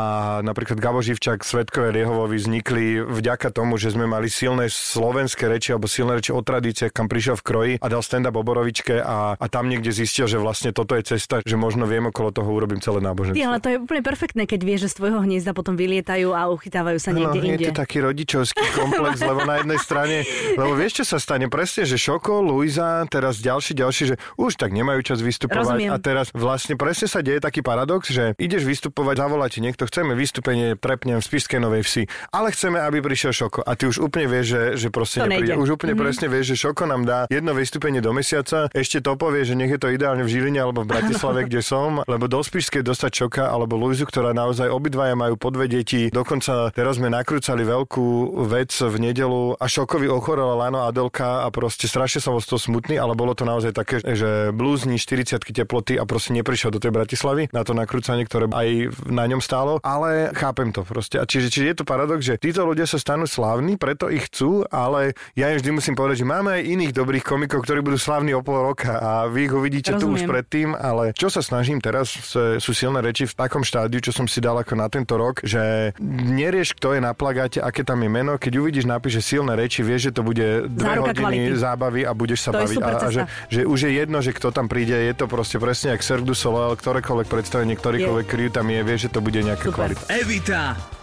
napríklad 0.45 0.79
Gabo 0.79 1.01
Živčak, 1.01 1.43
Svetkové 1.43 1.95
Riehovovi 1.95 2.37
vznikli 2.37 3.01
vďaka 3.01 3.55
tomu, 3.55 3.81
že 3.81 3.95
sme 3.95 4.05
mali 4.05 4.29
silné 4.29 4.69
slovenské 4.69 5.49
reči 5.49 5.73
alebo 5.73 5.89
silné 5.89 6.19
reči 6.19 6.35
o 6.35 6.43
tradíciách, 6.43 6.93
kam 6.93 7.07
prišiel 7.09 7.39
v 7.39 7.45
kroji 7.45 7.72
a 7.79 7.87
dal 7.87 8.03
stand-up 8.03 8.35
o 8.35 8.43
Borovičke 8.43 8.99
a, 8.99 9.37
a 9.37 9.47
tam 9.47 9.69
niekde 9.69 9.89
zistil, 9.91 10.27
že 10.27 10.37
vlastne 10.37 10.73
toto 10.73 10.93
je 10.93 11.05
cesta, 11.07 11.41
že 11.41 11.55
možno 11.55 11.87
viem 11.87 12.05
okolo 12.05 12.33
toho 12.33 12.49
urobím 12.49 12.81
celé 12.81 13.01
náboženstvo. 13.01 13.39
Ty, 13.39 13.47
ale 13.47 13.59
to 13.61 13.69
je 13.71 13.77
úplne 13.79 14.03
perfektné, 14.03 14.43
keď 14.45 14.61
vieš, 14.63 14.81
že 14.85 14.89
z 14.93 14.97
tvojho 14.99 15.21
hniezda 15.23 15.53
potom 15.53 15.75
vylietajú 15.75 16.33
a 16.33 16.51
uchytávajú 16.51 16.99
sa 16.99 17.11
niekde 17.13 17.39
no, 17.39 17.47
inde. 17.47 17.63
je 17.63 17.71
to 17.71 17.79
taký 17.79 17.99
rodičovský 18.03 18.65
komplex, 18.75 19.23
lebo 19.31 19.45
na 19.45 19.63
jednej 19.63 19.79
strane, 19.79 20.17
lebo 20.55 20.73
vieš, 20.75 21.03
čo 21.03 21.15
sa 21.15 21.19
stane 21.19 21.47
presne, 21.47 21.85
že 21.85 21.97
Šoko, 21.97 22.43
Luisa, 22.43 23.05
teraz 23.09 23.39
ďalší, 23.39 23.73
ďalší, 23.75 24.03
že 24.11 24.17
už 24.37 24.57
tak 24.57 24.73
nemajú 24.73 25.01
čas 25.05 25.21
vystupovať 25.21 25.79
Rozumiem. 25.79 25.91
a 25.93 25.97
teraz 25.97 26.33
vlastne 26.33 26.75
presne 26.75 27.07
sa 27.07 27.21
deje 27.21 27.39
taký 27.39 27.61
paradox, 27.63 28.09
že 28.09 28.35
ideš 28.37 28.65
vystupovať, 28.65 29.15
zavolá 29.19 29.47
ti 29.47 29.61
niekto, 29.61 29.87
chceme 29.87 30.13
vystúpenie, 30.13 30.75
trepnem 30.75 31.21
v 31.21 31.25
Spišskej 31.25 31.61
Novej 31.61 31.83
Vsi, 31.85 32.03
ale 32.31 32.51
chceme, 32.51 32.81
aby 32.81 32.99
prišiel 32.99 33.31
Šoko 33.31 33.61
a 33.63 33.73
ty 33.75 33.87
už 33.87 34.01
úplne 34.01 34.27
vieš, 34.27 34.47
že, 34.49 34.63
že 34.77 34.89
proste 34.89 35.23
nepríde. 35.23 35.55
Už 35.55 35.77
úplne 35.77 35.93
Mhm. 35.93 36.01
presne 36.01 36.27
vieš, 36.27 36.55
že 36.55 36.67
Šoko 36.67 36.89
nám 36.89 37.03
dá 37.05 37.19
jedno 37.29 37.53
vystúpenie 37.63 38.03
do 38.03 38.11
mesiaca, 38.11 38.67
ešte 38.75 38.99
to 38.99 39.15
povie, 39.15 39.47
že 39.47 39.55
nech 39.55 39.71
je 39.71 39.79
to 39.79 39.95
ideálne 39.95 40.27
v 40.27 40.33
Žiline 40.35 40.59
alebo 40.59 40.83
v 40.83 40.91
Bratislave, 40.99 41.47
kde 41.47 41.63
som, 41.63 42.03
lebo 42.11 42.27
do 42.27 42.43
Spišskej 42.43 42.83
dostať 42.83 43.11
Šoka 43.23 43.47
alebo 43.47 43.79
Luizu, 43.79 44.03
ktorá 44.03 44.35
naozaj 44.35 44.67
obidvaja 44.67 45.15
majú 45.15 45.39
po 45.39 45.55
dve 45.55 45.71
deti. 45.71 46.11
Dokonca 46.11 46.75
teraz 46.75 46.99
sme 46.99 47.07
nakrúcali 47.07 47.63
veľkú 47.63 48.43
vec 48.51 48.75
v 48.75 48.97
nedelu 48.99 49.55
a 49.55 49.65
Šokovi 49.71 50.11
ochorela 50.11 50.59
Lano 50.59 50.83
Adelka 50.91 51.47
a 51.47 51.49
proste 51.55 51.87
strašne 51.87 52.19
som 52.19 52.35
z 52.43 52.51
toho 52.51 52.59
smutný, 52.59 52.99
ale 52.99 53.15
bolo 53.15 53.39
to 53.39 53.47
naozaj 53.47 53.71
také, 53.71 54.03
že 54.03 54.51
blúzni 54.51 54.99
40 54.99 55.39
teploty 55.39 55.95
a 55.95 56.03
proste 56.03 56.35
neprišiel 56.35 56.75
do 56.75 56.83
tej 56.83 56.91
Bratislavy 56.91 57.47
na 57.55 57.63
to 57.63 57.79
nakrúcanie, 57.79 58.27
ktoré 58.27 58.51
aj 58.51 58.69
na 59.07 59.29
ňom 59.31 59.39
stálo, 59.39 59.79
ale 59.87 60.35
chápem 60.35 60.75
to 60.75 60.83
proste. 60.83 61.21
A 61.21 61.29
čiže, 61.29 61.53
čiže 61.53 61.67
je 61.71 61.77
to 61.79 61.85
paradox, 61.87 62.27
že 62.27 62.41
títo 62.41 62.67
ľudia 62.67 62.89
sa 62.89 62.99
stanú 62.99 63.31
slávni, 63.31 63.79
preto 63.79 64.11
ich 64.11 64.27
chcú, 64.27 64.67
ale 64.73 65.15
ja 65.39 65.53
im 65.53 65.61
vždy 65.61 65.71
musím 65.71 65.95
povedať, 65.95 66.25
že 66.25 66.27
máme 66.27 66.59
aj 66.59 66.63
iných 66.65 66.93
dobrých 66.97 67.25
komikov, 67.45 67.59
ktorí 67.61 67.81
budú 67.83 67.99
slávni 67.99 68.31
o 68.31 68.41
pol 68.41 68.63
roka 68.65 68.95
a 68.95 69.27
vy 69.27 69.41
ich 69.43 69.53
uvidíte 69.53 69.91
tu 69.93 70.07
už 70.09 70.23
Rozumiem. 70.23 70.29
predtým, 70.29 70.69
ale 70.73 71.11
čo 71.11 71.27
sa 71.27 71.41
snažím 71.41 71.77
teraz, 71.77 72.07
s- 72.09 72.31
sú 72.57 72.71
silné 72.73 73.03
reči 73.03 73.25
v 73.25 73.35
takom 73.35 73.61
štádiu, 73.61 73.99
čo 73.99 74.11
som 74.11 74.25
si 74.25 74.39
dal 74.39 74.55
ako 74.57 74.75
na 74.75 74.87
tento 74.87 75.15
rok, 75.15 75.43
že 75.43 75.91
nerieš, 76.01 76.75
kto 76.75 76.95
je 76.95 77.01
na 77.01 77.11
plagáte, 77.13 77.59
aké 77.59 77.83
tam 77.83 77.99
je 77.99 78.09
meno, 78.09 78.37
keď 78.37 78.53
uvidíš, 78.57 78.87
napíše 78.87 79.19
silné 79.19 79.53
reči, 79.53 79.81
vieš, 79.81 80.09
že 80.09 80.13
to 80.13 80.23
bude 80.23 80.39
dve 80.69 80.87
Záruka 80.89 81.11
hodiny 81.11 81.19
kvality. 81.43 81.59
zábavy 81.59 82.01
a 82.03 82.13
budeš 82.13 82.41
sa 82.41 82.51
To 82.51 82.63
baviť. 82.63 82.79
a, 82.79 82.91
a 82.95 83.09
že, 83.09 83.23
že 83.49 83.61
už 83.65 83.79
je 83.81 83.93
jedno, 83.93 84.19
že 84.19 84.31
kto 84.31 84.49
tam 84.49 84.67
príde, 84.67 84.95
je 84.95 85.13
to 85.13 85.27
proste 85.27 85.59
presne 85.59 85.91
jak 85.91 86.01
Cirque 86.01 86.23
du 86.23 86.33
Soleil, 86.33 86.73
ktorékoľvek 86.73 87.27
predstavenie, 87.27 87.75
ktorýkoľvek 87.75 88.27
crew 88.29 88.47
tam 88.49 88.69
je, 88.69 88.81
vieš, 88.81 89.01
že 89.03 89.11
to 89.11 89.21
bude 89.21 89.37
nejaká 89.37 89.67
Super. 89.67 89.91
kvalita. 89.91 90.03
Evita 90.09 90.63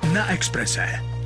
na 0.09 0.31
Exprese. 0.31 1.18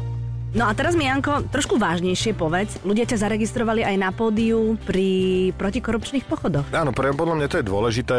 No 0.54 0.70
a 0.70 0.72
teraz 0.78 0.94
mi, 0.94 1.10
Janko, 1.10 1.50
trošku 1.50 1.82
vážnejšie 1.82 2.38
povedz. 2.38 2.78
Ľudia 2.86 3.10
ťa 3.10 3.26
zaregistrovali 3.26 3.82
aj 3.82 3.96
na 3.98 4.14
pódiu 4.14 4.78
pri 4.86 5.50
protikorupčných 5.58 6.30
pochodoch. 6.30 6.70
Áno, 6.70 6.94
pre, 6.94 7.10
podľa 7.10 7.42
mňa 7.42 7.48
to 7.50 7.58
je 7.58 7.66
dôležité, 7.66 8.18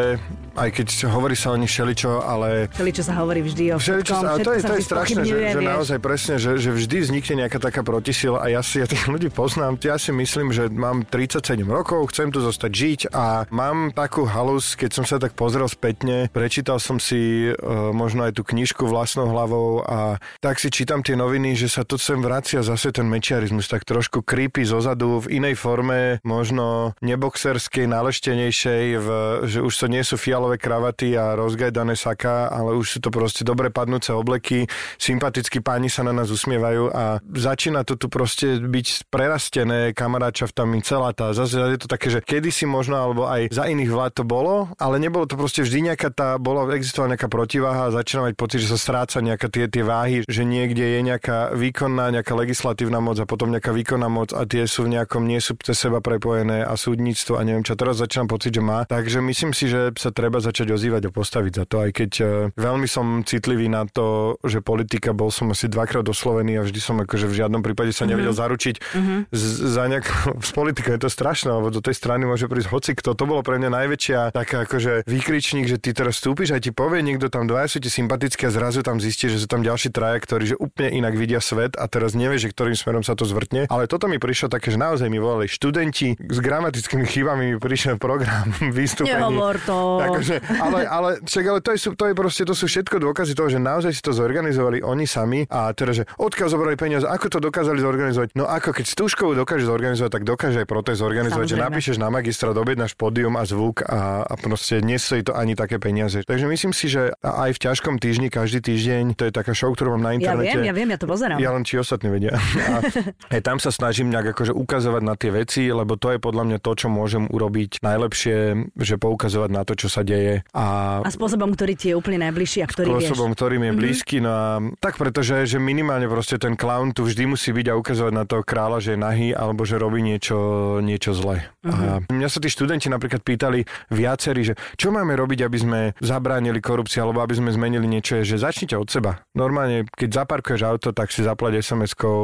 aj 0.55 0.69
keď 0.71 0.87
hovorí 1.11 1.35
sa 1.35 1.51
o 1.51 1.57
nich 1.59 1.69
všeličo, 1.69 2.23
ale 2.23 2.71
Celý, 2.71 2.91
čo 2.95 3.03
sa 3.03 3.13
hovorí 3.19 3.43
vždy 3.43 3.75
o 3.75 3.77
Všeličo 3.77 4.15
všetkom, 4.15 4.23
sa, 4.23 4.31
a 4.31 4.37
to 4.39 4.51
je, 4.55 4.59
všetko 4.59 4.71
to 4.71 4.75
je 4.75 4.83
strašné, 4.83 5.21
že, 5.27 5.37
že 5.51 5.61
naozaj 5.61 5.97
presne, 5.99 6.35
že, 6.39 6.51
že 6.57 6.69
vždy 6.71 6.97
vznikne 7.03 7.35
nejaká 7.45 7.59
taká 7.59 7.81
protisila 7.83 8.39
a 8.41 8.47
ja 8.47 8.61
si 8.63 8.79
ja 8.79 8.87
tých 8.87 9.05
ľudí 9.05 9.29
poznám. 9.29 9.77
Ja 9.83 9.99
si 9.99 10.15
myslím, 10.15 10.55
že 10.55 10.71
mám 10.71 11.03
37 11.05 11.61
rokov, 11.67 12.15
chcem 12.15 12.31
tu 12.31 12.39
zostať 12.39 12.71
žiť 12.71 12.99
a 13.11 13.45
mám 13.51 13.91
takú 13.91 14.25
halus, 14.25 14.73
keď 14.79 14.91
som 14.95 15.05
sa 15.05 15.19
tak 15.19 15.35
pozrel 15.35 15.67
spätne, 15.67 16.31
prečítal 16.31 16.79
som 16.79 16.97
si 16.97 17.51
uh, 17.51 17.91
možno 17.91 18.25
aj 18.25 18.39
tú 18.39 18.47
knižku 18.47 18.87
vlastnou 18.87 19.29
hlavou 19.29 19.83
a 19.83 20.17
tak 20.39 20.57
si 20.57 20.71
čítam 20.71 21.03
tie 21.03 21.19
noviny, 21.19 21.57
že 21.57 21.67
sa 21.67 21.83
to 21.83 21.99
sem 21.99 22.21
vracia 22.23 22.63
zase 22.63 22.95
ten 22.95 23.05
mečiarizmus, 23.05 23.67
tak 23.67 23.83
trošku 23.83 24.23
creepy 24.23 24.63
zozadu 24.63 25.21
v 25.25 25.41
inej 25.41 25.59
forme, 25.59 26.21
možno 26.21 26.95
neboxerskej, 27.01 27.89
naleštenejšej, 27.89 28.85
v, 29.01 29.07
že 29.49 29.59
už 29.61 29.73
to 29.73 29.85
nie 29.89 30.05
sú 30.05 30.15
fialové 30.15 30.44
kravaty 30.61 31.17
a 31.17 31.33
rozgajdané 31.33 31.97
saka, 31.97 32.45
ale 32.53 32.77
už 32.77 32.85
sú 32.85 32.99
to 33.01 33.09
proste 33.09 33.41
dobre 33.41 33.73
padnúce 33.73 34.13
obleky, 34.13 34.69
sympatickí 35.01 35.65
páni 35.65 35.89
sa 35.89 36.05
na 36.05 36.13
nás 36.13 36.29
usmievajú 36.29 36.93
a 36.93 37.17
začína 37.25 37.81
to 37.81 37.97
tu 37.97 38.07
proste 38.07 38.61
byť 38.61 39.09
prerastené 39.09 39.97
kamaráčaftami 39.97 40.85
celá 40.85 41.11
tá. 41.17 41.33
Zase 41.33 41.57
je 41.57 41.79
to 41.81 41.89
také, 41.89 42.13
že 42.13 42.21
kedysi 42.21 42.69
možno, 42.69 43.01
alebo 43.01 43.25
aj 43.25 43.49
za 43.49 43.65
iných 43.65 43.89
vlád 43.89 44.21
to 44.21 44.23
bolo, 44.23 44.69
ale 44.77 45.01
nebolo 45.01 45.25
to 45.25 45.33
proste 45.33 45.65
vždy 45.65 45.91
nejaká 45.91 46.13
tá, 46.13 46.37
bola, 46.37 46.69
existovala 46.77 47.17
nejaká 47.17 47.29
protiváha 47.31 47.89
a 47.89 47.95
začína 47.95 48.29
mať 48.29 48.35
pocit, 48.37 48.61
že 48.61 48.71
sa 48.71 48.79
stráca 48.79 49.17
nejaká 49.25 49.49
tie, 49.49 49.65
tie 49.65 49.81
váhy, 49.81 50.21
že 50.29 50.45
niekde 50.45 50.85
je 50.85 50.99
nejaká 51.01 51.57
výkonná, 51.57 52.13
nejaká 52.13 52.37
legislatívna 52.37 53.01
moc 53.01 53.17
a 53.17 53.25
potom 53.25 53.49
nejaká 53.49 53.73
výkonná 53.73 54.05
moc 54.11 54.35
a 54.35 54.45
tie 54.45 54.69
sú 54.69 54.85
v 54.85 54.99
nejakom, 54.99 55.25
nie 55.25 55.41
sú 55.41 55.57
cez 55.63 55.79
seba 55.79 56.03
prepojené 56.03 56.61
a 56.61 56.73
súdnictvo 56.75 57.39
a 57.39 57.45
neviem 57.47 57.63
čo. 57.63 57.79
Teraz 57.79 57.97
začínam 57.97 58.29
pocit, 58.29 58.53
že 58.53 58.61
má. 58.61 58.83
Takže 58.85 59.23
myslím 59.23 59.51
si, 59.55 59.71
že 59.71 59.95
sa 59.95 60.11
treba 60.11 60.34
treba 60.35 60.51
začať 60.51 60.67
ozývať 60.75 61.01
a 61.07 61.15
postaviť 61.15 61.53
za 61.55 61.63
to, 61.63 61.75
aj 61.79 61.91
keď 61.95 62.11
uh, 62.19 62.27
veľmi 62.59 62.91
som 62.91 63.23
citlivý 63.23 63.71
na 63.71 63.87
to, 63.87 64.35
že 64.43 64.59
politika, 64.59 65.15
bol 65.15 65.31
som 65.31 65.47
asi 65.55 65.71
dvakrát 65.71 66.03
oslovený 66.03 66.59
a 66.59 66.67
vždy 66.67 66.79
som 66.83 66.99
akože 66.99 67.31
v 67.31 67.39
žiadnom 67.39 67.63
prípade 67.63 67.95
sa 67.95 68.03
nevedel 68.03 68.35
mm-hmm. 68.35 68.43
zaručiť 68.43 68.75
mm-hmm. 68.83 69.19
Z, 69.31 69.45
za 69.71 69.83
nejak, 69.87 70.05
z 70.49 70.51
politika 70.51 70.91
je 70.91 71.07
to 71.07 71.07
strašné, 71.07 71.55
lebo 71.55 71.71
do 71.71 71.79
tej 71.79 71.95
strany 71.95 72.27
môže 72.27 72.51
prísť 72.51 72.67
hoci 72.67 72.91
kto. 72.99 73.15
To 73.15 73.23
bolo 73.23 73.47
pre 73.47 73.55
mňa 73.63 73.69
najväčšia 73.71 74.19
taká 74.35 74.67
akože 74.67 75.07
výkričník, 75.07 75.71
že 75.71 75.79
ty 75.79 75.95
teraz 75.95 76.19
vstúpiš 76.19 76.51
a 76.51 76.59
ti 76.59 76.75
povie 76.75 76.99
niekto 76.99 77.31
tam 77.31 77.47
dvaja 77.47 77.71
sú 77.71 77.79
ti 77.79 77.87
sympatickí 77.87 78.43
a 78.43 78.51
zrazu 78.51 78.83
tam 78.83 78.99
zistí, 78.99 79.31
že 79.31 79.39
sú 79.39 79.47
tam 79.47 79.63
ďalší 79.63 79.95
traja, 79.95 80.19
ktorí 80.19 80.51
že 80.51 80.59
úplne 80.59 80.99
inak 80.99 81.15
vidia 81.15 81.39
svet 81.39 81.79
a 81.79 81.87
teraz 81.87 82.11
nevieš, 82.11 82.51
že 82.51 82.51
ktorým 82.51 82.75
smerom 82.75 83.07
sa 83.07 83.15
to 83.15 83.23
zvrtne. 83.23 83.71
Ale 83.71 83.87
toto 83.87 84.11
mi 84.11 84.19
prišlo 84.19 84.51
také, 84.51 84.75
že 84.75 84.75
naozaj 84.75 85.07
mi 85.07 85.15
volali 85.15 85.47
študenti 85.47 86.19
s 86.19 86.37
gramatickými 86.43 87.07
chybami 87.07 87.55
mi 87.55 87.57
prišiel 87.61 87.95
program 87.95 88.51
vystúpení. 88.75 89.15
Nehovor 89.15 89.55
to. 89.63 89.79
Takže, 90.25 90.41
ale, 90.57 90.79
ale, 90.89 91.09
však, 91.21 91.45
ale 91.45 91.59
to, 91.61 91.69
je, 91.77 91.79
to, 91.93 92.05
je 92.09 92.15
proste, 92.17 92.43
to 92.49 92.55
sú 92.57 92.65
všetko 92.65 92.97
dôkazy 92.97 93.37
toho, 93.37 93.47
že 93.47 93.61
naozaj 93.61 93.93
si 93.93 94.01
to 94.01 94.11
zorganizovali 94.11 94.81
oni 94.81 95.05
sami 95.05 95.45
a 95.53 95.69
teraz, 95.77 96.01
že 96.01 96.09
odkiaľ 96.17 96.47
zobrali 96.49 96.75
peniaze, 96.75 97.05
ako 97.05 97.29
to 97.29 97.39
dokázali 97.39 97.77
zorganizovať. 97.77 98.33
No 98.33 98.49
ako 98.49 98.73
keď 98.73 98.85
Stúškovu 98.89 99.37
dokáže 99.37 99.69
zorganizovať, 99.69 100.11
tak 100.17 100.23
dokáže 100.25 100.65
aj 100.65 100.67
protest 100.67 100.99
zorganizovať, 101.05 101.45
Samozrejme. 101.45 101.61
že 101.61 101.67
napíšeš 101.69 101.95
na 102.01 102.09
magistra, 102.09 102.49
objednáš 102.55 102.97
pódium 102.97 103.37
a 103.37 103.43
zvuk 103.45 103.85
a, 103.85 104.25
a 104.25 104.33
proste 104.39 104.81
nestojí 104.81 105.21
to 105.21 105.37
ani 105.37 105.53
také 105.53 105.77
peniaze. 105.77 106.25
Takže 106.25 106.49
myslím 106.49 106.73
si, 106.73 106.89
že 106.89 107.13
aj 107.21 107.53
v 107.53 107.59
ťažkom 107.61 108.01
týždni, 108.01 108.33
každý 108.33 108.63
týždeň, 108.65 109.13
to 109.13 109.29
je 109.29 109.31
taká 109.35 109.53
show, 109.53 109.69
ktorú 109.69 109.93
mám 109.99 110.09
na 110.09 110.11
internete. 110.17 110.49
Ja 110.49 110.57
viem, 110.57 110.65
ja 110.65 110.73
viem, 110.73 110.89
ja 110.89 110.97
to 110.97 111.05
pozerám. 111.05 111.37
Ja 111.37 111.53
len 111.53 111.61
či 111.61 111.77
ostatní 111.77 112.09
vedia. 112.09 112.33
A 112.65 112.81
aj 113.29 113.41
tam 113.45 113.61
sa 113.61 113.69
snažím 113.69 114.09
nejak 114.09 114.33
akože 114.33 114.55
ukazovať 114.55 115.03
na 115.05 115.13
tie 115.13 115.29
veci, 115.29 115.69
lebo 115.69 115.99
to 115.99 116.15
je 116.15 116.17
podľa 116.17 116.43
mňa 116.49 116.57
to, 116.63 116.71
čo 116.73 116.87
môžem 116.89 117.29
urobiť 117.29 117.83
najlepšie, 117.83 118.37
že 118.79 118.95
poukazovať 118.97 119.49
na 119.51 119.61
to, 119.67 119.77
čo 119.77 119.87
sa 119.91 120.01
deje. 120.01 120.14
A, 120.51 120.65
a 121.03 121.09
spôsobom, 121.09 121.51
ktorý 121.53 121.73
ti 121.77 121.91
je 121.91 121.95
úplne 121.95 122.21
najbližší 122.25 122.63
a 122.63 122.67
ktorý 122.67 122.99
spôsobom, 122.99 123.31
vieš. 123.31 123.37
ktorým 123.37 123.61
je 123.61 123.65
mm-hmm. 123.65 123.81
blízky. 123.81 124.15
No 124.19 124.31
a 124.31 124.47
tak 124.79 124.95
pretože, 124.99 125.45
že 125.45 125.57
minimálne 125.61 126.07
proste 126.09 126.39
ten 126.39 126.53
clown 126.57 126.95
tu 126.95 127.05
vždy 127.05 127.35
musí 127.35 127.51
byť 127.51 127.67
a 127.71 127.77
ukazovať 127.79 128.13
na 128.13 128.23
toho 128.23 128.43
kráľa, 128.45 128.77
že 128.81 128.89
je 128.95 128.99
nahý 128.99 129.29
alebo 129.35 129.63
že 129.63 129.75
robí 129.79 129.99
niečo, 130.01 130.37
niečo 130.79 131.11
zle. 131.15 131.45
Mm-hmm. 131.65 132.09
A 132.09 132.13
mňa 132.13 132.29
sa 132.29 132.39
tí 132.39 132.49
študenti 132.49 132.87
napríklad 132.87 133.21
pýtali 133.21 133.65
viacerí, 133.91 134.41
že 134.45 134.53
čo 134.75 134.93
máme 134.93 135.17
robiť, 135.17 135.39
aby 135.45 135.57
sme 135.57 135.79
zabránili 135.99 136.59
korupcii 136.61 136.99
alebo 137.01 137.21
aby 137.21 137.35
sme 137.35 137.49
zmenili 137.51 137.85
niečo, 137.89 138.21
že 138.21 138.37
začnite 138.39 138.77
od 138.77 138.87
seba. 138.87 139.25
Normálne, 139.33 139.87
keď 139.89 140.25
zaparkuješ 140.25 140.61
auto, 140.65 140.89
tak 140.93 141.09
si 141.11 141.25
zaplať 141.25 141.59
SMS-kou 141.61 142.17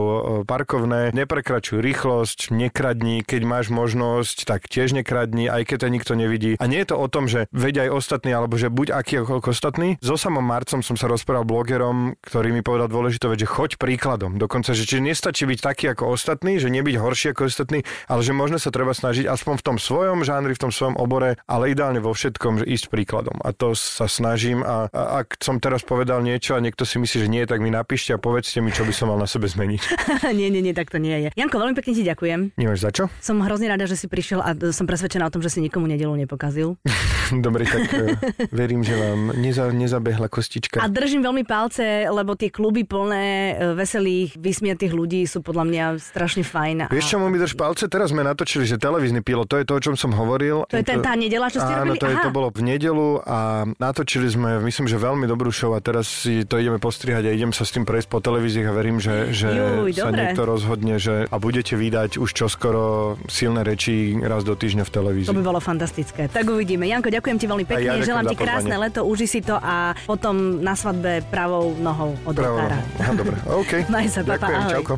parkovné, 0.46 1.12
neprekračuj 1.12 1.82
rýchlosť, 1.82 2.54
nekradni, 2.54 3.26
keď 3.26 3.42
máš 3.44 3.68
možnosť, 3.74 4.46
tak 4.46 4.70
tiež 4.70 4.94
nekradni, 4.94 5.50
aj 5.50 5.68
keď 5.68 5.78
to 5.82 5.88
nikto 5.90 6.14
nevidí. 6.14 6.52
A 6.62 6.66
nie 6.70 6.82
je 6.84 6.94
to 6.94 6.98
o 7.00 7.08
tom, 7.10 7.26
že 7.26 7.50
veď 7.50 7.81
aj 7.88 7.90
ostatní, 7.94 8.32
alebo 8.32 8.56
že 8.56 8.70
buď 8.70 8.94
aký 8.94 9.24
ako 9.24 9.42
ostatný. 9.50 9.98
So 10.00 10.16
samom 10.16 10.46
Marcom 10.46 10.86
som 10.86 10.96
sa 10.96 11.10
rozprával 11.10 11.48
blogerom, 11.48 12.16
ktorý 12.22 12.54
mi 12.54 12.62
povedal 12.62 12.88
dôležitú 12.88 13.32
vec, 13.34 13.42
že 13.42 13.50
choď 13.50 13.82
príkladom. 13.82 14.38
Dokonca, 14.38 14.78
že 14.78 14.86
či 14.86 15.02
nestačí 15.02 15.50
byť 15.50 15.60
taký 15.60 15.86
ako 15.92 16.14
ostatní, 16.14 16.62
že 16.62 16.70
nebyť 16.70 16.96
horší 17.02 17.28
ako 17.34 17.50
ostatní, 17.50 17.84
ale 18.06 18.22
že 18.22 18.32
možno 18.36 18.62
sa 18.62 18.70
treba 18.70 18.94
snažiť 18.94 19.26
aspoň 19.26 19.56
v 19.60 19.64
tom 19.66 19.78
svojom 19.82 20.22
žánri, 20.22 20.54
v 20.54 20.64
tom 20.68 20.72
svojom 20.72 20.96
obore, 20.98 21.40
ale 21.50 21.74
ideálne 21.74 22.00
vo 22.00 22.14
všetkom, 22.14 22.64
že 22.64 22.66
ísť 22.70 22.94
príkladom. 22.94 23.42
A 23.42 23.52
to 23.56 23.74
sa 23.74 24.06
snažím 24.06 24.62
a, 24.62 24.88
a 24.92 25.26
ak 25.26 25.42
som 25.42 25.58
teraz 25.58 25.82
povedal 25.82 26.22
niečo 26.22 26.54
a 26.54 26.64
niekto 26.64 26.86
si 26.86 27.02
myslí, 27.02 27.18
že 27.26 27.30
nie, 27.30 27.44
tak 27.50 27.60
mi 27.60 27.74
napíšte 27.74 28.14
a 28.14 28.22
povedzte 28.22 28.62
mi, 28.62 28.70
čo 28.70 28.86
by 28.86 28.94
som 28.94 29.10
mal 29.10 29.18
na 29.18 29.28
sebe 29.28 29.50
zmeniť. 29.50 29.82
nie, 30.40 30.54
nie, 30.54 30.62
nie, 30.62 30.76
tak 30.76 30.94
to 30.94 31.02
nie 31.02 31.28
je. 31.28 31.30
Janko, 31.34 31.58
veľmi 31.58 31.76
pekne 31.78 31.94
ti 31.98 32.04
ďakujem. 32.06 32.56
Nemáš 32.60 32.80
za 32.84 32.92
čo? 32.94 33.04
Som 33.24 33.42
hrozne 33.42 33.72
rada, 33.72 33.90
že 33.90 33.98
si 33.98 34.06
prišiel 34.06 34.44
a 34.44 34.54
som 34.72 34.86
presvedčená 34.86 35.28
o 35.28 35.34
tom, 35.34 35.42
že 35.42 35.50
si 35.50 35.60
nikomu 35.64 35.90
nedelu 35.90 36.14
nepokazil. 36.14 36.78
Dobre, 37.46 37.61
tak 37.68 37.88
e, 37.92 38.16
verím, 38.50 38.82
že 38.82 38.94
vám 38.96 39.36
neza, 39.38 39.70
nezabehla 39.70 40.28
kostička. 40.32 40.82
A 40.82 40.88
držím 40.88 41.26
veľmi 41.26 41.44
palce, 41.46 42.08
lebo 42.08 42.34
tie 42.34 42.50
kluby 42.50 42.84
plné 42.86 43.56
e, 43.58 43.78
veselých, 43.78 44.38
vysmiatých 44.38 44.94
ľudí 44.94 45.22
sú 45.26 45.44
podľa 45.44 45.66
mňa 45.68 45.84
strašne 46.02 46.44
fajn. 46.46 46.92
Vieš, 46.92 47.06
čo 47.12 47.18
mi 47.22 47.38
drž 47.38 47.54
palce? 47.56 47.86
Teraz 47.92 48.12
sme 48.12 48.24
natočili, 48.26 48.66
že 48.66 48.80
televízny 48.80 49.22
pilot, 49.22 49.48
to 49.48 49.58
je 49.62 49.66
to, 49.68 49.74
o 49.78 49.82
čom 49.82 49.96
som 50.00 50.12
hovoril. 50.16 50.64
To 50.70 50.78
je 50.80 50.86
ten, 50.86 51.04
tá 51.04 51.14
nedela, 51.14 51.52
čo 51.52 51.62
ste 51.62 51.74
Áno, 51.74 51.94
robili? 51.94 52.02
to, 52.02 52.08
je, 52.10 52.16
to 52.22 52.32
bolo 52.32 52.48
v 52.50 52.62
nedelu 52.64 53.10
a 53.24 53.68
natočili 53.78 54.28
sme, 54.32 54.64
myslím, 54.64 54.88
že 54.88 54.98
veľmi 54.98 55.26
dobrú 55.28 55.52
show 55.52 55.76
a 55.76 55.80
teraz 55.84 56.08
si 56.08 56.48
to 56.48 56.58
ideme 56.62 56.80
postrihať 56.80 57.28
a 57.28 57.32
idem 57.36 57.52
sa 57.52 57.68
s 57.68 57.76
tým 57.76 57.84
prejsť 57.84 58.08
po 58.08 58.20
televíziách 58.24 58.68
a 58.70 58.74
verím, 58.74 58.98
že, 59.04 59.34
že 59.36 59.50
Juj, 59.52 60.00
sa 60.00 60.10
dobre. 60.10 60.32
niekto 60.32 60.44
rozhodne, 60.48 60.96
že 60.98 61.28
a 61.28 61.36
budete 61.38 61.76
vydať 61.76 62.18
už 62.18 62.30
čoskoro 62.32 63.18
silné 63.28 63.68
reči 63.68 64.16
raz 64.22 64.48
do 64.48 64.56
týždňa 64.56 64.84
v 64.88 64.92
televízii. 64.92 65.32
To 65.32 65.38
by 65.38 65.46
bolo 65.46 65.60
fantastické. 65.60 66.32
Tak 66.32 66.48
uvidíme. 66.48 66.88
Janko, 66.88 67.12
ďakujem 67.12 67.38
ti 67.38 67.48
boli 67.52 67.68
pekne, 67.68 67.84
ja 67.84 68.02
želám 68.02 68.26
ti 68.26 68.36
krásne 68.36 68.76
leto, 68.78 69.04
uži 69.04 69.28
si 69.28 69.40
to 69.44 69.54
a 69.54 69.92
potom 70.08 70.60
na 70.60 70.74
svadbe 70.74 71.22
pravou 71.28 71.76
nohou 71.78 72.16
od 72.24 72.34
pravou. 72.34 72.58
oltára. 72.58 72.80
Dobre, 73.12 73.36
OK. 73.62 73.72
Maj 73.92 74.08
sa, 74.08 74.22
papa, 74.24 74.48
Ďakujem, 74.48 74.62
ahoj. 74.62 74.74
čauko. 74.74 74.96